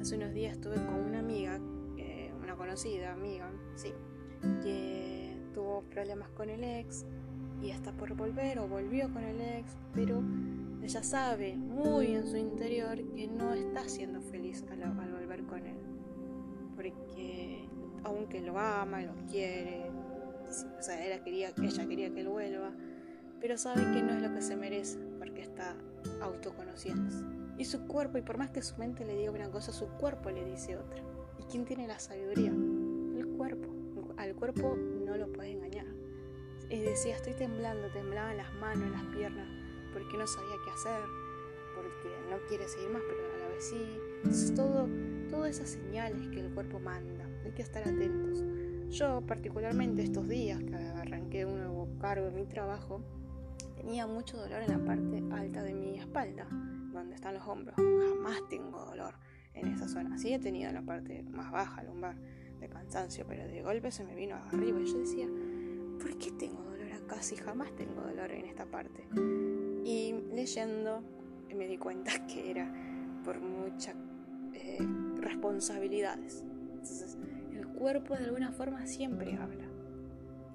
Hace 0.00 0.16
unos 0.16 0.32
días 0.32 0.54
estuve 0.54 0.76
con 0.76 1.00
una 1.00 1.18
amiga, 1.18 1.60
una 2.42 2.56
conocida 2.56 3.12
amiga, 3.12 3.50
sí, 3.74 3.92
que 4.62 5.36
tuvo 5.52 5.82
problemas 5.82 6.30
con 6.30 6.48
el 6.48 6.64
ex 6.64 7.04
y 7.60 7.68
está 7.70 7.92
por 7.92 8.14
volver 8.14 8.60
o 8.60 8.68
volvió 8.68 9.12
con 9.12 9.22
el 9.22 9.38
ex, 9.38 9.76
pero 9.92 10.22
ella 10.82 11.02
sabe 11.02 11.56
muy 11.56 12.14
en 12.14 12.26
su 12.26 12.38
interior 12.38 12.96
que 13.14 13.26
no 13.26 13.52
está 13.52 13.86
siendo 13.86 14.22
feliz 14.22 14.64
al, 14.70 14.82
al 14.82 15.12
volver 15.12 15.44
con 15.44 15.66
él. 15.66 15.76
Porque 16.74 17.63
aunque 18.04 18.40
lo 18.40 18.58
ama, 18.58 19.02
lo 19.02 19.14
quiere, 19.30 19.90
o 20.78 20.82
sea, 20.82 21.04
ella 21.04 21.22
quería, 21.22 21.52
ella 21.62 21.86
quería 21.86 22.12
que 22.12 22.20
él 22.20 22.28
vuelva, 22.28 22.70
pero 23.40 23.58
sabe 23.58 23.82
que 23.92 24.02
no 24.02 24.12
es 24.12 24.22
lo 24.22 24.32
que 24.32 24.42
se 24.42 24.56
merece 24.56 24.98
porque 25.18 25.42
está 25.42 25.74
autoconociéndose. 26.20 27.24
Y 27.58 27.64
su 27.64 27.86
cuerpo, 27.86 28.18
y 28.18 28.22
por 28.22 28.38
más 28.38 28.50
que 28.50 28.62
su 28.62 28.76
mente 28.76 29.04
le 29.04 29.16
diga 29.16 29.30
una 29.30 29.50
cosa, 29.50 29.72
su 29.72 29.86
cuerpo 29.86 30.30
le 30.30 30.44
dice 30.44 30.76
otra. 30.76 31.02
¿Y 31.38 31.44
quién 31.44 31.64
tiene 31.64 31.86
la 31.86 31.98
sabiduría? 31.98 32.50
El 32.50 33.26
cuerpo. 33.36 33.68
Al 34.16 34.34
cuerpo 34.34 34.76
no 34.76 35.16
lo 35.16 35.32
puede 35.32 35.52
engañar. 35.52 35.86
Y 36.68 36.80
decía, 36.80 37.16
estoy 37.16 37.34
temblando, 37.34 37.88
temblaban 37.92 38.36
las 38.36 38.52
manos, 38.54 38.90
las 38.90 39.04
piernas, 39.14 39.48
porque 39.92 40.16
no 40.16 40.26
sabía 40.26 40.56
qué 40.64 40.70
hacer, 40.70 41.00
porque 41.74 42.08
no 42.30 42.38
quiere 42.48 42.66
seguir 42.68 42.90
más, 42.90 43.02
pero 43.06 43.34
a 43.34 43.38
la 43.38 43.48
vez 43.54 43.64
sí. 43.64 43.98
Entonces 44.16 44.54
todo, 44.54 44.88
todas 45.30 45.50
esas 45.50 45.70
señales 45.70 46.28
que 46.28 46.40
el 46.40 46.52
cuerpo 46.52 46.80
manda 46.80 47.23
hay 47.44 47.52
que 47.52 47.62
estar 47.62 47.86
atentos. 47.86 48.42
Yo 48.90 49.20
particularmente 49.26 50.02
estos 50.02 50.28
días 50.28 50.62
que 50.62 50.74
arranqué 50.74 51.44
un 51.44 51.58
nuevo 51.58 51.88
cargo 51.98 52.28
en 52.28 52.34
mi 52.34 52.46
trabajo, 52.46 53.02
tenía 53.76 54.06
mucho 54.06 54.36
dolor 54.36 54.62
en 54.62 54.70
la 54.70 54.84
parte 54.84 55.22
alta 55.32 55.62
de 55.62 55.74
mi 55.74 55.98
espalda, 55.98 56.46
donde 56.92 57.14
están 57.14 57.34
los 57.34 57.46
hombros. 57.46 57.76
Jamás 57.76 58.40
tengo 58.48 58.84
dolor 58.84 59.14
en 59.54 59.68
esa 59.68 59.88
zona. 59.88 60.16
Sí 60.18 60.32
he 60.32 60.38
tenido 60.38 60.68
en 60.68 60.74
la 60.74 60.82
parte 60.82 61.22
más 61.24 61.50
baja, 61.50 61.82
lumbar, 61.82 62.16
de 62.60 62.68
cansancio, 62.68 63.24
pero 63.26 63.46
de 63.46 63.62
golpe 63.62 63.90
se 63.90 64.04
me 64.04 64.14
vino 64.14 64.36
arriba 64.36 64.80
y 64.80 64.86
yo 64.86 64.98
decía, 64.98 65.28
¿por 66.00 66.16
qué 66.18 66.30
tengo 66.32 66.62
dolor 66.62 66.92
acá 66.92 67.20
si 67.22 67.36
jamás 67.36 67.74
tengo 67.74 68.00
dolor 68.00 68.30
en 68.30 68.46
esta 68.46 68.66
parte? 68.66 69.06
Y 69.84 70.14
leyendo 70.32 71.02
me 71.54 71.68
di 71.68 71.78
cuenta 71.78 72.26
que 72.26 72.50
era 72.50 72.72
por 73.24 73.40
muchas 73.40 73.94
eh, 74.54 74.78
responsabilidades. 75.16 76.42
Entonces, 76.42 77.16
cuerpo 77.84 78.16
de 78.16 78.24
alguna 78.24 78.50
forma 78.50 78.86
siempre 78.86 79.36
habla. 79.36 79.66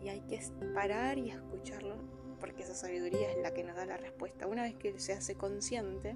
Y 0.04 0.10
hay 0.10 0.22
que 0.22 0.42
parar 0.74 1.20
y 1.20 1.30
escucharlo 1.30 1.96
porque 2.40 2.64
esa 2.64 2.74
sabiduría 2.74 3.32
es 3.32 3.38
la 3.44 3.54
que 3.54 3.64
nos 3.64 3.76
da 3.76 3.86
la 3.86 3.98
respuesta. 3.98 4.48
Una 4.48 4.64
vez 4.64 4.74
que 4.74 4.98
se 4.98 5.14
hace 5.14 5.36
consciente, 5.36 6.16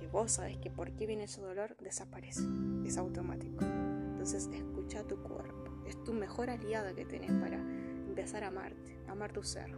que 0.00 0.08
vos 0.08 0.32
sabes 0.32 0.56
que 0.56 0.68
por 0.68 0.90
qué 0.90 1.06
viene 1.06 1.24
ese 1.24 1.40
dolor, 1.42 1.76
desaparece. 1.78 2.42
Es 2.84 2.98
automático. 2.98 3.64
Entonces 3.64 4.50
escucha 4.52 5.04
tu 5.04 5.16
cuerpo. 5.22 5.70
Es 5.86 6.02
tu 6.02 6.12
mejor 6.12 6.50
aliada 6.50 6.92
que 6.92 7.04
tenés 7.04 7.30
para 7.30 7.58
empezar 7.58 8.42
a 8.42 8.48
amarte, 8.48 8.98
amar 9.06 9.32
tu 9.32 9.44
ser. 9.44 9.70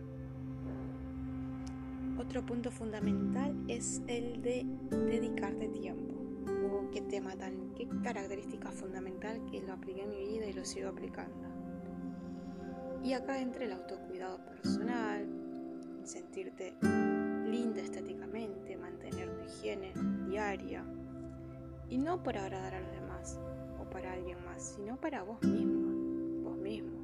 Otro 2.18 2.46
punto 2.46 2.70
fundamental 2.70 3.54
es 3.68 4.00
el 4.06 4.40
de 4.40 4.64
dedicarte 4.88 5.68
tiempo 5.68 6.17
qué 6.92 7.02
tema 7.02 7.36
tan, 7.36 7.74
qué 7.74 7.88
característica 8.02 8.70
fundamental 8.70 9.40
que 9.50 9.60
lo 9.62 9.72
apliqué 9.72 10.02
en 10.02 10.10
mi 10.10 10.26
vida 10.26 10.46
y 10.46 10.52
lo 10.52 10.64
sigo 10.64 10.88
aplicando. 10.88 11.48
Y 13.02 13.12
acá 13.12 13.40
entra 13.40 13.64
el 13.64 13.72
autocuidado 13.72 14.44
personal, 14.44 15.26
sentirte 16.02 16.74
linda 17.46 17.80
estéticamente, 17.80 18.76
mantener 18.76 19.34
tu 19.36 19.44
higiene 19.44 19.92
diaria. 20.26 20.84
Y 21.88 21.98
no 21.98 22.22
para 22.22 22.42
agradar 22.42 22.74
a 22.74 22.80
los 22.80 22.90
demás 22.90 23.40
o 23.80 23.88
para 23.88 24.12
alguien 24.12 24.44
más, 24.44 24.74
sino 24.76 24.96
para 24.96 25.22
vos 25.22 25.42
mismo, 25.42 26.50
vos 26.50 26.58
mismo. 26.58 26.98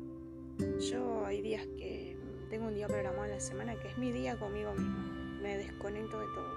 Yo 0.90 1.24
hay 1.24 1.40
días 1.40 1.66
que 1.78 2.18
tengo 2.50 2.66
un 2.66 2.74
día 2.74 2.86
programado 2.86 3.24
en 3.24 3.30
la 3.30 3.40
semana 3.40 3.78
que 3.80 3.88
es 3.88 3.98
mi 3.98 4.12
día 4.12 4.38
conmigo 4.38 4.72
mismo. 4.74 4.98
Me 5.40 5.56
desconecto 5.56 6.18
de 6.18 6.26
todo. 6.34 6.54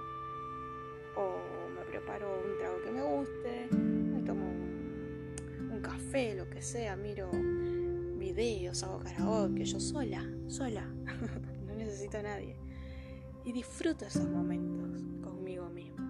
O 1.16 1.67
preparo 1.98 2.42
un 2.44 2.56
trago 2.58 2.80
que 2.80 2.90
me 2.92 3.02
guste, 3.02 3.68
me 3.72 4.22
tomo 4.22 4.46
un, 4.48 5.80
café, 5.82 6.36
lo 6.36 6.48
que 6.48 6.62
sea, 6.62 6.96
miro 6.96 7.28
videos, 8.16 8.84
hago 8.84 9.00
karaoke, 9.00 9.64
yo 9.64 9.80
sola, 9.80 10.24
sola. 10.46 10.86
no 11.66 11.74
necesito 11.74 12.18
a 12.18 12.22
nadie. 12.22 12.56
Y 13.44 13.52
disfruto 13.52 14.06
esos 14.06 14.28
momentos 14.28 15.02
conmigo 15.22 15.68
mismo. 15.70 16.06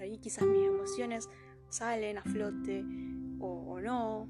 Ahí 0.00 0.18
quizás 0.18 0.46
mis 0.46 0.66
emociones 0.66 1.28
salen 1.68 2.18
a 2.18 2.22
flote 2.22 2.84
o, 3.38 3.80
no, 3.80 4.28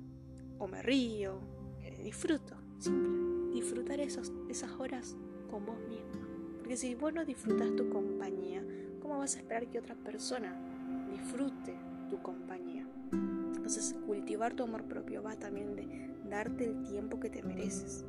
o 0.58 0.68
me 0.68 0.82
río. 0.82 1.40
Eh, 1.80 2.02
disfruto, 2.02 2.56
simple 2.78 3.54
disfrutar 3.54 4.00
esos, 4.00 4.32
esas 4.50 4.72
horas 4.72 5.16
con 5.50 5.64
vos 5.64 5.78
misma. 5.88 6.28
Porque 6.58 6.76
si 6.76 6.94
vos 6.94 7.14
no 7.14 7.24
disfrutas 7.24 7.74
tu 7.76 7.88
compañía, 7.88 8.62
¿cómo 9.00 9.18
vas 9.18 9.36
a 9.36 9.38
esperar 9.38 9.68
que 9.68 9.78
otra 9.78 9.94
persona 9.94 10.73
disfrute 11.10 11.76
tu 12.10 12.20
compañía? 12.22 12.86
Entonces, 13.12 13.94
cultivar 14.06 14.54
tu 14.54 14.64
amor 14.64 14.84
propio 14.84 15.22
va 15.22 15.36
también 15.36 15.74
de 15.74 16.10
darte 16.28 16.64
el 16.64 16.82
tiempo 16.82 17.20
que 17.20 17.30
te 17.30 17.42
mereces. 17.42 18.04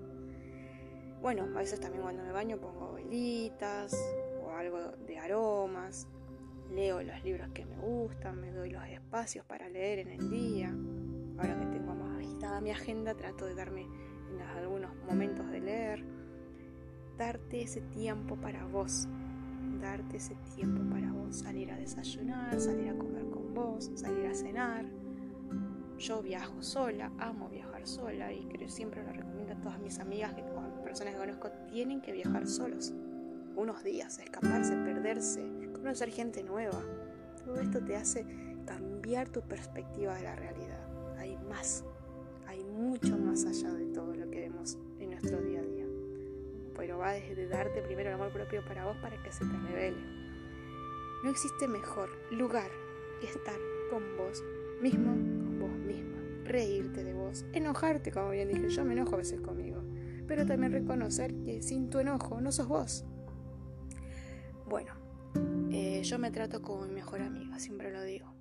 Bueno, 1.21 1.43
a 1.43 1.59
veces 1.59 1.79
también 1.79 2.03
cuando 2.03 2.23
me 2.23 2.31
baño 2.31 2.57
pongo 2.57 2.93
velitas 2.93 3.95
o 4.43 4.51
algo 4.51 4.79
de 5.07 5.17
aromas, 5.17 6.07
leo 6.71 7.01
los 7.01 7.23
libros 7.23 7.49
que 7.53 7.65
me 7.65 7.77
gustan, 7.77 8.39
me 8.41 8.51
doy 8.51 8.71
los 8.71 8.85
espacios 8.85 9.45
para 9.45 9.69
leer 9.69 9.99
en 9.99 10.09
el 10.09 10.29
día. 10.29 10.75
Ahora 11.37 11.59
que 11.59 11.65
tengo 11.67 11.95
más 11.95 12.17
agitada 12.17 12.61
mi 12.61 12.71
agenda, 12.71 13.13
trato 13.15 13.45
de 13.45 13.55
darme 13.55 13.87
algunos 14.57 14.91
momentos 15.07 15.49
de 15.51 15.59
leer, 15.61 16.03
darte 17.17 17.61
ese 17.61 17.81
tiempo 17.81 18.35
para 18.35 18.65
vos, 18.65 19.07
darte 19.81 20.17
ese 20.17 20.35
tiempo 20.55 20.81
para 20.89 21.11
vos, 21.11 21.14
salir 21.31 21.71
a 21.71 21.77
desayunar, 21.77 22.59
salir 22.59 22.89
a 22.89 22.97
comer 22.97 23.29
con 23.29 23.53
vos, 23.53 23.91
salir 23.95 24.27
a 24.27 24.33
cenar. 24.33 24.85
Yo 25.97 26.21
viajo 26.21 26.61
sola, 26.61 27.11
amo 27.19 27.49
viajar 27.49 27.87
sola 27.87 28.33
y 28.33 28.45
creo, 28.45 28.69
siempre 28.69 29.03
lo 29.03 29.13
recomiendo 29.13 29.53
a 29.53 29.61
todas 29.61 29.79
mis 29.79 29.99
amigas 29.99 30.33
que 30.33 30.43
con 30.43 30.83
personas 30.83 31.13
que 31.13 31.19
conozco 31.19 31.49
tienen 31.71 32.01
que 32.01 32.11
viajar 32.11 32.47
solos. 32.47 32.93
Unos 33.55 33.83
días, 33.83 34.19
escaparse, 34.19 34.75
perderse, 34.75 35.41
conocer 35.73 36.09
gente 36.09 36.43
nueva. 36.43 36.81
Todo 37.43 37.61
esto 37.61 37.83
te 37.83 37.95
hace 37.95 38.25
cambiar 38.65 39.29
tu 39.29 39.41
perspectiva 39.41 40.15
de 40.15 40.23
la 40.23 40.35
realidad. 40.35 40.85
Hay 41.17 41.37
más, 41.49 41.85
hay 42.47 42.63
mucho 42.63 43.17
más 43.17 43.45
allá 43.45 43.71
de 43.71 43.85
todo 43.87 44.13
lo 44.13 44.29
que 44.29 44.41
vemos 44.41 44.77
en 44.99 45.11
nuestro 45.11 45.41
día 45.41 45.59
a 45.59 45.63
día. 45.63 45.85
Pero 46.75 46.97
va 46.97 47.13
desde 47.13 47.47
darte 47.47 47.81
primero 47.81 48.09
el 48.09 48.15
amor 48.15 48.33
propio 48.33 48.65
para 48.65 48.85
vos 48.85 48.97
para 48.97 49.21
que 49.23 49.31
se 49.31 49.45
te 49.45 49.57
revele. 49.69 50.14
No 51.25 51.31
existe 51.31 51.67
mejor 51.67 52.11
lugar 52.29 52.69
que 53.19 53.25
estar 53.25 53.57
con 53.89 54.15
vos 54.15 54.43
mismo, 54.79 55.13
con 55.13 55.59
vos 55.59 55.71
misma. 55.71 56.21
Reírte 56.43 57.03
de 57.03 57.15
vos, 57.15 57.47
enojarte, 57.51 58.11
como 58.11 58.29
bien 58.29 58.47
dije, 58.47 58.69
yo 58.69 58.85
me 58.85 58.93
enojo 58.93 59.15
a 59.15 59.17
veces 59.17 59.41
conmigo. 59.41 59.81
Pero 60.27 60.45
también 60.45 60.71
reconocer 60.71 61.33
que 61.41 61.63
sin 61.63 61.89
tu 61.89 61.97
enojo 61.97 62.39
no 62.41 62.51
sos 62.51 62.67
vos. 62.67 63.05
Bueno, 64.69 64.93
eh, 65.71 66.03
yo 66.03 66.19
me 66.19 66.29
trato 66.29 66.61
como 66.61 66.85
mi 66.85 66.93
mejor 66.93 67.23
amiga, 67.23 67.57
siempre 67.57 67.91
lo 67.91 68.03
digo. 68.03 68.31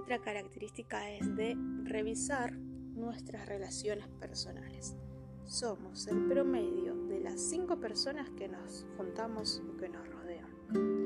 Otra 0.00 0.18
característica 0.18 1.10
es 1.10 1.36
de 1.36 1.54
revisar 1.82 2.56
nuestras 2.56 3.46
relaciones 3.46 4.08
personales. 4.08 4.96
Somos 5.44 6.06
el 6.06 6.26
promedio 6.28 6.94
de 7.08 7.20
las 7.20 7.42
cinco 7.42 7.78
personas 7.78 8.30
que 8.30 8.48
nos 8.48 8.86
juntamos 8.96 9.62
o 9.70 9.76
que 9.76 9.90
nos 9.90 10.08
rodean. 10.08 11.05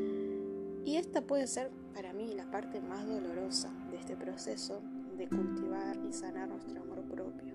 Y 0.90 0.96
esta 0.96 1.20
puede 1.20 1.46
ser 1.46 1.70
para 1.94 2.12
mí 2.12 2.34
la 2.34 2.50
parte 2.50 2.80
más 2.80 3.06
dolorosa 3.06 3.70
de 3.92 3.96
este 3.96 4.16
proceso 4.16 4.82
de 5.16 5.28
cultivar 5.28 5.96
y 6.04 6.12
sanar 6.12 6.48
nuestro 6.48 6.82
amor 6.82 7.02
propio. 7.02 7.54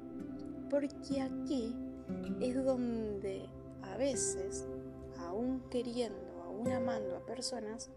Porque 0.70 1.22
aquí 1.22 1.76
es 2.40 2.56
donde 2.64 3.50
a 3.82 3.98
veces, 3.98 4.66
aún 5.18 5.60
queriendo, 5.70 6.44
aún 6.46 6.72
amando 6.72 7.18
a 7.18 7.26
personas, 7.26 7.92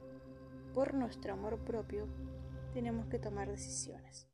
por 0.75 0.93
nuestro 0.95 1.35
amor 1.35 1.61
propio, 1.61 2.09
tenemos 2.75 3.07
que 3.07 3.21
tomar 3.21 3.49
decisiones. 3.49 4.27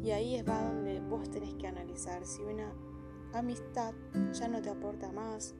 Y 0.00 0.12
ahí 0.12 0.36
es 0.36 0.44
donde 0.44 1.00
vos 1.00 1.28
tenés 1.28 1.54
que 1.54 1.66
analizar 1.66 2.24
si 2.24 2.40
una 2.40 2.72
amistad 3.34 3.94
ya 4.32 4.46
no 4.46 4.62
te 4.62 4.70
aporta 4.70 5.10
más, 5.10 5.56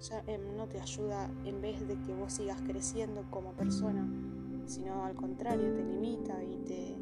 ya 0.00 0.22
em, 0.26 0.56
no 0.56 0.66
te 0.66 0.80
ayuda 0.80 1.30
en 1.44 1.60
vez 1.60 1.86
de 1.86 2.00
que 2.00 2.14
vos 2.14 2.32
sigas 2.32 2.60
creciendo 2.62 3.24
como 3.30 3.52
persona, 3.52 4.08
sino 4.66 5.04
al 5.04 5.14
contrario, 5.14 5.74
te 5.74 5.84
limita 5.84 6.42
y 6.42 6.56
te, 6.58 6.96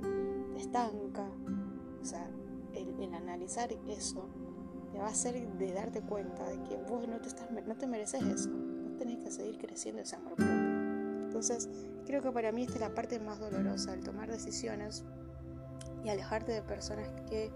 estanca. 0.58 1.28
O 2.02 2.04
sea, 2.04 2.28
el, 2.74 3.14
analizar 3.14 3.70
eso 3.88 4.28
te 4.92 4.98
va 4.98 5.06
a 5.06 5.10
hacer 5.10 5.48
de 5.56 5.72
darte 5.72 6.00
cuenta 6.00 6.48
de 6.48 6.62
que 6.64 6.76
vos 6.88 7.06
no 7.06 7.20
te, 7.20 7.28
estás, 7.28 7.48
no 7.50 7.76
te 7.76 7.86
mereces 7.86 8.22
eso, 8.22 8.50
vos 8.50 8.96
tenés 8.98 9.18
que 9.18 9.30
seguir 9.30 9.58
creciendo 9.58 10.02
ese 10.02 10.16
amor 10.16 10.34
propio. 10.34 10.54
Entonces, 11.26 11.68
creo 12.06 12.22
que 12.22 12.32
para 12.32 12.52
mí 12.52 12.62
esta 12.62 12.74
es 12.74 12.80
la 12.80 12.94
parte 12.94 13.20
más 13.20 13.38
dolorosa, 13.38 13.94
el 13.94 14.02
tomar 14.02 14.30
decisiones 14.30 15.04
y 16.04 16.08
alejarte 16.08 16.52
de 16.52 16.62
personas 16.62 17.08
que 17.28 17.52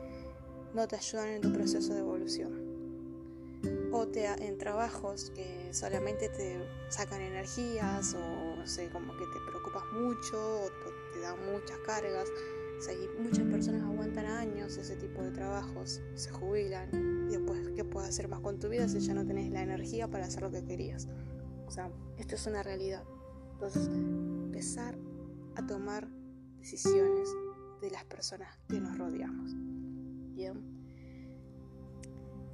no 0.75 0.87
te 0.87 0.97
ayudan 0.97 1.29
en 1.29 1.41
tu 1.41 1.53
proceso 1.53 1.95
de 1.95 2.01
evolución. 2.01 2.62
O 3.93 4.07
te, 4.09 4.27
en 4.27 4.59
trabajos 4.59 5.31
que 5.35 5.69
solamente 5.73 6.29
te 6.29 6.59
sacan 6.89 7.21
energías 7.21 8.15
o 8.15 8.57
no 8.57 8.67
sé, 8.67 8.89
como 8.91 9.17
que 9.17 9.25
te 9.25 9.51
preocupas 9.51 9.85
mucho 9.93 10.63
o 10.63 10.71
te 11.13 11.21
dan 11.21 11.37
muchas 11.53 11.79
cargas. 11.87 12.29
O 12.29 13.23
muchas 13.23 13.45
personas 13.45 13.83
aguantan 13.83 14.27
años 14.27 14.77
ese 14.77 14.97
tipo 14.97 15.23
de 15.23 15.31
trabajos, 15.31 16.01
se 16.15 16.31
jubilan 16.31 16.89
y 17.31 17.37
después, 17.37 17.61
¿qué 17.77 17.85
puedes 17.85 18.09
hacer 18.09 18.27
más 18.27 18.41
con 18.41 18.59
tu 18.59 18.69
vida 18.69 18.89
si 18.89 18.99
ya 18.99 19.15
no 19.15 19.25
tenés 19.25 19.53
la 19.53 19.63
energía 19.63 20.09
para 20.09 20.25
hacer 20.25 20.43
lo 20.43 20.51
que 20.51 20.65
querías? 20.65 21.07
O 21.67 21.71
sea, 21.71 21.93
esto 22.19 22.35
es 22.35 22.47
una 22.47 22.63
realidad. 22.63 23.05
Entonces, 23.53 23.87
empezar 23.87 24.99
a 25.55 25.65
tomar 25.65 26.09
decisiones 26.59 27.29
de 27.81 27.91
las 27.91 28.05
personas 28.05 28.59
que 28.69 28.81
nos 28.81 28.99
rodeamos. 28.99 29.55
Bien. 30.35 30.82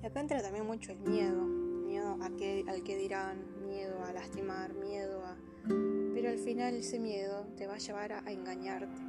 Y 0.02 0.06
acá 0.06 0.20
entra 0.20 0.40
también 0.40 0.66
mucho 0.66 0.92
el 0.92 1.00
miedo, 1.00 1.42
miedo 1.42 2.18
a 2.22 2.30
que, 2.36 2.64
al 2.68 2.82
que 2.82 2.96
dirán, 2.96 3.66
miedo 3.66 4.02
a 4.04 4.12
lastimar, 4.12 4.74
miedo 4.74 5.24
a... 5.24 5.36
Pero 6.14 6.30
al 6.30 6.38
final 6.38 6.74
ese 6.74 6.98
miedo 6.98 7.46
te 7.56 7.66
va 7.66 7.74
a 7.74 7.78
llevar 7.78 8.12
a, 8.12 8.30
engañarte 8.30 9.00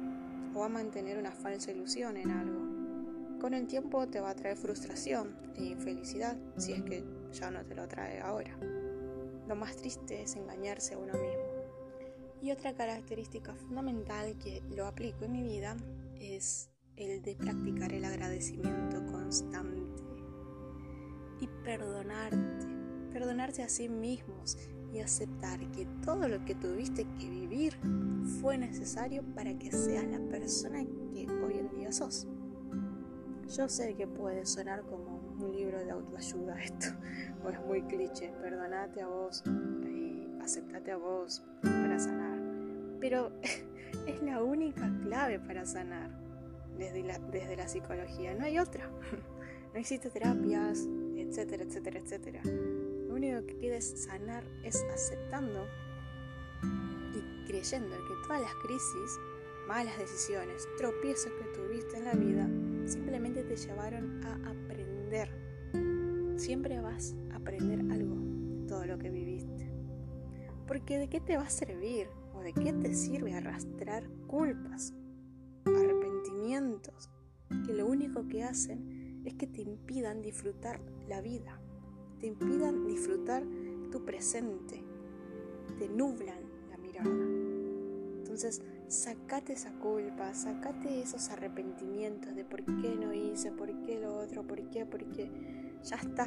o 0.54 0.64
a 0.64 0.68
mantener 0.68 1.18
una 1.18 1.30
falsa 1.30 1.70
ilusión 1.70 2.16
en 2.16 2.30
algo. 2.30 3.38
Con 3.40 3.54
el 3.54 3.66
tiempo 3.66 4.06
te 4.08 4.20
va 4.20 4.30
a 4.30 4.34
traer 4.34 4.56
frustración 4.56 5.36
e 5.56 5.64
infelicidad 5.64 6.36
si 6.56 6.72
es 6.72 6.82
que 6.82 7.04
ya 7.32 7.50
no 7.50 7.64
te 7.64 7.74
lo 7.74 7.86
trae 7.86 8.20
ahora. 8.20 8.56
Lo 9.48 9.54
más 9.54 9.76
triste 9.76 10.22
es 10.22 10.36
engañarse 10.36 10.94
a 10.94 10.98
uno 10.98 11.12
mismo. 11.12 11.60
Y 12.42 12.50
otra 12.50 12.74
característica 12.74 13.54
fundamental 13.54 14.36
que 14.38 14.62
lo 14.70 14.86
aplico 14.86 15.24
en 15.24 15.32
mi 15.32 15.42
vida 15.42 15.76
es 16.18 16.70
el 16.96 17.22
de 17.22 17.36
practicar 17.36 17.92
el 17.92 18.04
agradecimiento 18.04 19.04
constante 19.06 19.69
perdonarte, 21.70 22.66
perdonarse 23.12 23.62
a 23.62 23.68
sí 23.68 23.88
mismos 23.88 24.58
y 24.92 24.98
aceptar 24.98 25.60
que 25.70 25.86
todo 26.04 26.26
lo 26.26 26.44
que 26.44 26.56
tuviste 26.56 27.06
que 27.20 27.30
vivir 27.30 27.78
fue 28.40 28.58
necesario 28.58 29.22
para 29.36 29.56
que 29.56 29.70
seas 29.70 30.04
la 30.06 30.18
persona 30.18 30.84
que 31.14 31.28
hoy 31.30 31.58
en 31.58 31.70
día 31.70 31.92
sos. 31.92 32.26
Yo 33.56 33.68
sé 33.68 33.94
que 33.94 34.08
puede 34.08 34.46
sonar 34.46 34.82
como 34.82 35.20
un 35.38 35.52
libro 35.52 35.78
de 35.78 35.92
autoayuda 35.92 36.60
esto, 36.60 36.86
o 37.44 37.50
es 37.50 37.60
muy 37.60 37.82
cliché, 37.82 38.32
perdonate 38.42 39.02
a 39.02 39.06
vos 39.06 39.44
y 39.84 40.26
aceptate 40.42 40.90
a 40.90 40.96
vos 40.96 41.44
para 41.62 42.00
sanar. 42.00 42.40
Pero 42.98 43.30
es 44.08 44.20
la 44.22 44.42
única 44.42 44.90
clave 45.04 45.38
para 45.38 45.64
sanar 45.66 46.10
desde 46.76 47.04
la, 47.04 47.20
desde 47.20 47.56
la 47.56 47.68
psicología. 47.68 48.34
No 48.34 48.44
hay 48.44 48.58
otra. 48.58 48.90
No 49.72 49.78
existe 49.78 50.10
terapias, 50.10 50.88
etcétera, 51.30 51.62
etcétera, 51.62 52.00
etcétera. 52.00 52.42
Lo 52.42 53.14
único 53.14 53.46
que 53.46 53.56
queda 53.58 53.76
es 53.76 54.02
sanar 54.02 54.42
es 54.64 54.82
aceptando 54.92 55.64
y 57.14 57.46
creyendo 57.46 57.96
que 57.96 58.14
todas 58.26 58.42
las 58.42 58.54
crisis, 58.56 59.20
malas 59.68 59.96
decisiones, 59.96 60.66
tropiezos 60.76 61.30
que 61.34 61.44
tuviste 61.56 61.98
en 61.98 62.04
la 62.04 62.14
vida 62.14 62.50
simplemente 62.84 63.44
te 63.44 63.56
llevaron 63.56 64.24
a 64.24 64.34
aprender. 64.50 65.30
siempre 66.36 66.80
vas 66.80 67.14
a 67.30 67.36
aprender 67.36 67.78
algo 67.92 68.16
de 68.16 68.66
todo 68.66 68.86
lo 68.86 68.98
que 68.98 69.10
viviste. 69.10 69.70
Porque 70.66 70.98
¿de 70.98 71.08
qué 71.08 71.20
te 71.20 71.36
va 71.36 71.44
a 71.44 71.50
servir 71.50 72.08
o 72.34 72.40
de 72.40 72.52
qué 72.54 72.72
te 72.72 72.92
sirve 72.92 73.34
arrastrar 73.34 74.02
culpas, 74.26 74.94
arrepentimientos, 75.64 77.08
que 77.66 77.72
lo 77.72 77.86
único 77.86 78.26
que 78.26 78.42
hacen 78.42 78.99
es 79.24 79.34
que 79.34 79.46
te 79.46 79.62
impidan 79.62 80.22
disfrutar 80.22 80.80
la 81.08 81.20
vida, 81.20 81.60
te 82.18 82.26
impidan 82.26 82.86
disfrutar 82.86 83.44
tu 83.90 84.04
presente, 84.04 84.82
te 85.78 85.88
nublan 85.88 86.42
la 86.70 86.76
mirada. 86.78 87.10
Entonces, 88.18 88.62
sacate 88.88 89.52
esa 89.52 89.72
culpa, 89.78 90.34
sacate 90.34 91.00
esos 91.00 91.30
arrepentimientos 91.30 92.34
de 92.34 92.44
por 92.44 92.64
qué 92.64 92.96
no 92.96 93.12
hice, 93.12 93.52
por 93.52 93.68
qué 93.82 94.00
lo 94.00 94.16
otro, 94.16 94.46
por 94.46 94.62
qué, 94.70 94.86
por 94.86 95.04
qué. 95.12 95.30
Ya 95.84 95.96
está. 95.96 96.26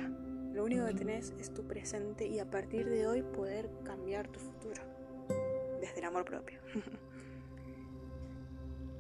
Lo 0.54 0.64
único 0.66 0.86
que 0.86 0.94
tenés 0.94 1.34
es 1.40 1.54
tu 1.54 1.64
presente 1.64 2.28
y 2.28 2.40
a 2.40 2.50
partir 2.50 2.88
de 2.88 3.08
hoy 3.08 3.24
poder 3.24 3.70
cambiar 3.84 4.28
tu 4.28 4.40
futuro. 4.40 4.84
Desde 5.82 6.00
el 6.00 6.06
amor 6.06 6.26
propio. 6.26 6.60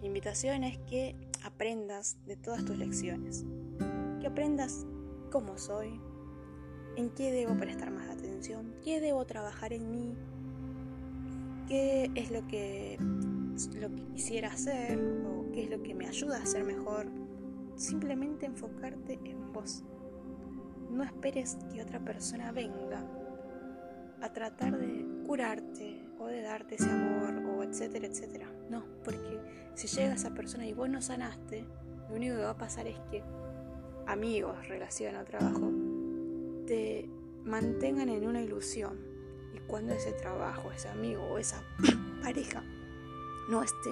Mi 0.01 0.08
invitación 0.08 0.63
es 0.63 0.77
que 0.79 1.15
aprendas 1.43 2.17
de 2.25 2.36
todas 2.36 2.65
tus 2.65 2.77
lecciones. 2.77 3.45
Que 4.23 4.27
aprendas 4.29 4.86
cómo 5.31 5.57
soy, 5.57 5.99
en 6.95 7.09
qué 7.09 7.33
debo 7.33 7.57
prestar 7.57 7.91
más 7.91 8.07
atención, 8.07 8.73
qué 8.81 9.01
debo 9.01 9.25
trabajar 9.25 9.73
en 9.73 9.91
mí, 9.91 10.15
qué 11.67 12.09
es 12.15 12.31
lo 12.31 12.47
que 12.47 12.97
lo 13.01 13.93
que 13.93 14.05
quisiera 14.13 14.53
hacer 14.53 14.97
o 15.27 15.51
qué 15.51 15.65
es 15.65 15.69
lo 15.69 15.83
que 15.83 15.93
me 15.93 16.07
ayuda 16.07 16.38
a 16.38 16.45
ser 16.45 16.63
mejor. 16.63 17.07
Simplemente 17.75 18.45
enfocarte 18.45 19.19
en 19.25 19.51
vos. 19.51 19.83
No 20.89 21.03
esperes 21.03 21.57
que 21.73 21.81
otra 21.81 21.99
persona 21.99 22.53
venga 22.53 23.05
a 24.21 24.31
tratar 24.31 24.79
de 24.79 25.05
curarte 25.27 26.01
o 26.17 26.27
de 26.27 26.43
darte 26.43 26.75
ese 26.75 26.89
amor 26.89 27.43
o 27.45 27.62
etcétera, 27.62 28.07
etcétera. 28.07 28.49
No, 28.69 28.86
porque 29.03 29.41
si 29.73 29.89
llega 29.89 30.13
esa 30.13 30.33
persona 30.33 30.65
y 30.65 30.71
vos 30.71 30.88
no 30.88 31.01
sanaste, 31.01 31.65
lo 32.07 32.15
único 32.15 32.38
que 32.38 32.43
va 32.43 32.51
a 32.51 32.57
pasar 32.57 32.88
es 32.88 32.97
que 33.12 33.21
amigos, 34.08 34.68
relación 34.68 35.16
o 35.16 35.24
trabajo 35.24 35.72
te 36.66 37.10
mantengan 37.46 38.10
en 38.10 38.28
una 38.28 38.42
ilusión. 38.42 38.98
Y 39.54 39.60
cuando 39.68 39.94
ese 39.94 40.13
trabajo, 40.13 40.72
ese 40.72 40.89
amigo 40.89 41.24
o 41.24 41.38
esa 41.38 41.63
pareja 42.24 42.63
no 43.50 43.62
esté, 43.62 43.92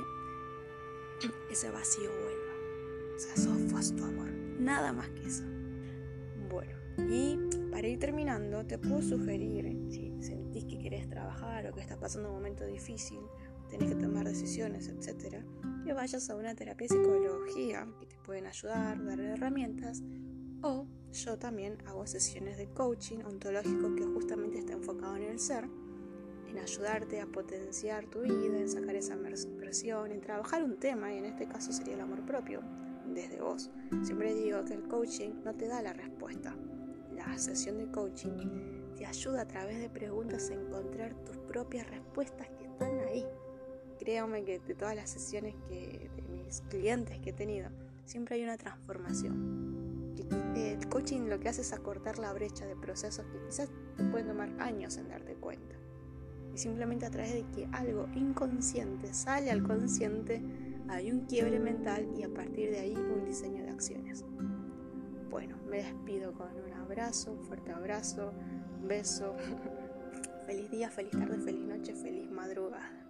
ese 1.52 1.70
vacío 1.70 2.10
vuelva. 2.10 3.16
O 3.16 3.20
sea, 3.20 3.34
eso 3.36 3.54
fue 3.70 3.98
tu 3.98 4.04
amor. 4.04 4.30
Nada 4.60 4.94
más 4.94 5.10
que 5.10 5.28
eso. 5.28 5.44
Bueno, 6.50 6.74
y 6.98 7.38
para 7.72 7.88
ir 7.88 8.00
terminando, 8.00 8.66
te 8.66 8.78
puedo 8.78 9.02
sugerir, 9.02 9.78
si 9.90 10.22
sentís 10.22 10.66
que 10.66 10.80
querés 10.80 11.10
trabajar 11.10 11.68
o 11.68 11.74
que 11.74 11.82
estás 11.82 11.98
pasando 11.98 12.30
un 12.30 12.36
momento 12.36 12.66
difícil, 12.66 13.20
tenés 13.72 13.90
que 13.90 13.96
tomar 13.96 14.28
decisiones, 14.28 14.88
etc., 14.88 15.44
que 15.84 15.94
vayas 15.94 16.30
a 16.30 16.36
una 16.36 16.54
terapia 16.54 16.88
de 16.88 16.96
psicología 16.96 17.88
que 18.00 18.06
te 18.06 18.18
pueden 18.20 18.46
ayudar, 18.46 19.04
dar 19.04 19.20
herramientas, 19.20 20.04
o 20.62 20.86
yo 21.12 21.40
también 21.40 21.78
hago 21.88 22.06
sesiones 22.06 22.58
de 22.58 22.68
coaching 22.68 23.20
ontológico 23.26 23.96
que 23.96 24.06
justamente 24.06 24.60
está 24.60 24.74
enfocado 24.74 25.16
en 25.16 25.24
el 25.24 25.40
ser 25.40 25.68
en 26.52 26.60
ayudarte 26.60 27.22
a 27.22 27.26
potenciar 27.26 28.06
tu 28.08 28.22
vida, 28.22 28.60
en 28.60 28.70
sacar 28.70 28.96
esa 28.96 29.18
presión, 29.58 30.12
en 30.12 30.22
trabajar 30.22 30.64
un 30.64 30.78
tema, 30.78 31.14
y 31.14 31.18
en 31.18 31.26
este 31.26 31.48
caso 31.48 31.72
sería 31.72 31.96
el 31.96 32.02
amor 32.02 32.26
propio, 32.26 32.62
desde 33.08 33.42
vos. 33.42 33.72
Siempre 34.04 34.34
digo 34.36 34.64
que 34.66 34.74
el 34.74 34.84
coaching 34.84 35.32
no 35.44 35.56
te 35.56 35.68
da 35.68 35.82
la 35.82 35.94
respuesta. 35.94 36.56
La 37.16 37.38
sesión 37.38 37.78
de 37.78 37.90
coaching 37.90 38.94
te 38.96 39.06
ayuda 39.06 39.42
a 39.42 39.48
través 39.48 39.80
de 39.80 39.90
preguntas 39.90 40.50
a 40.50 40.54
encontrar 40.54 41.16
tus 41.24 41.38
propias 41.38 41.90
respuestas 41.90 42.50
que 42.50 42.66
están 42.66 43.00
ahí. 43.00 43.26
Créame 44.02 44.44
que 44.44 44.58
de 44.58 44.74
todas 44.74 44.96
las 44.96 45.12
sesiones 45.12 45.54
que 45.70 46.10
de 46.16 46.22
mis 46.28 46.62
clientes 46.62 47.20
que 47.20 47.30
he 47.30 47.34
tenido, 47.34 47.70
siempre 48.06 48.36
hay 48.36 48.44
una 48.44 48.58
transformación. 48.58 50.16
El 50.56 50.90
coaching 50.90 51.30
lo 51.30 51.40
que 51.40 51.50
hace 51.50 51.62
es 51.62 51.72
acortar 51.72 52.18
la 52.18 52.34
brecha 52.34 52.66
de 52.66 52.76
procesos 52.76 53.28
que 53.28 53.46
quizás 53.46 53.70
te 53.98 54.04
pueden 54.06 54.28
tomar 54.28 54.50
años 54.60 54.98
en 54.98 55.08
darte 55.08 55.36
cuenta 55.36 55.76
y 56.52 56.58
simplemente 56.58 57.06
a 57.06 57.12
través 57.12 57.32
de 57.32 57.46
que 57.52 57.68
algo 57.72 58.08
inconsciente 58.16 59.14
sale 59.14 59.52
al 59.52 59.62
consciente, 59.62 60.42
hay 60.90 61.12
un 61.12 61.22
quiebre 61.22 61.60
mental 61.60 62.10
y 62.18 62.24
a 62.24 62.30
partir 62.30 62.72
de 62.72 62.80
ahí 62.80 62.96
un 62.96 63.24
diseño 63.24 63.64
de 63.64 63.70
acciones. 63.70 64.26
Bueno, 65.30 65.58
me 65.70 65.78
despido 65.78 66.34
con 66.34 66.50
un 66.50 66.74
abrazo, 66.74 67.34
un 67.34 67.46
fuerte 67.46 67.72
abrazo, 67.72 68.34
un 68.82 68.88
beso. 68.88 69.36
feliz 70.48 70.72
día, 70.72 70.90
feliz 70.90 71.12
tarde, 71.12 71.38
feliz 71.38 71.62
noche, 71.62 71.94
feliz 71.94 72.30
madrugada. 72.32 73.01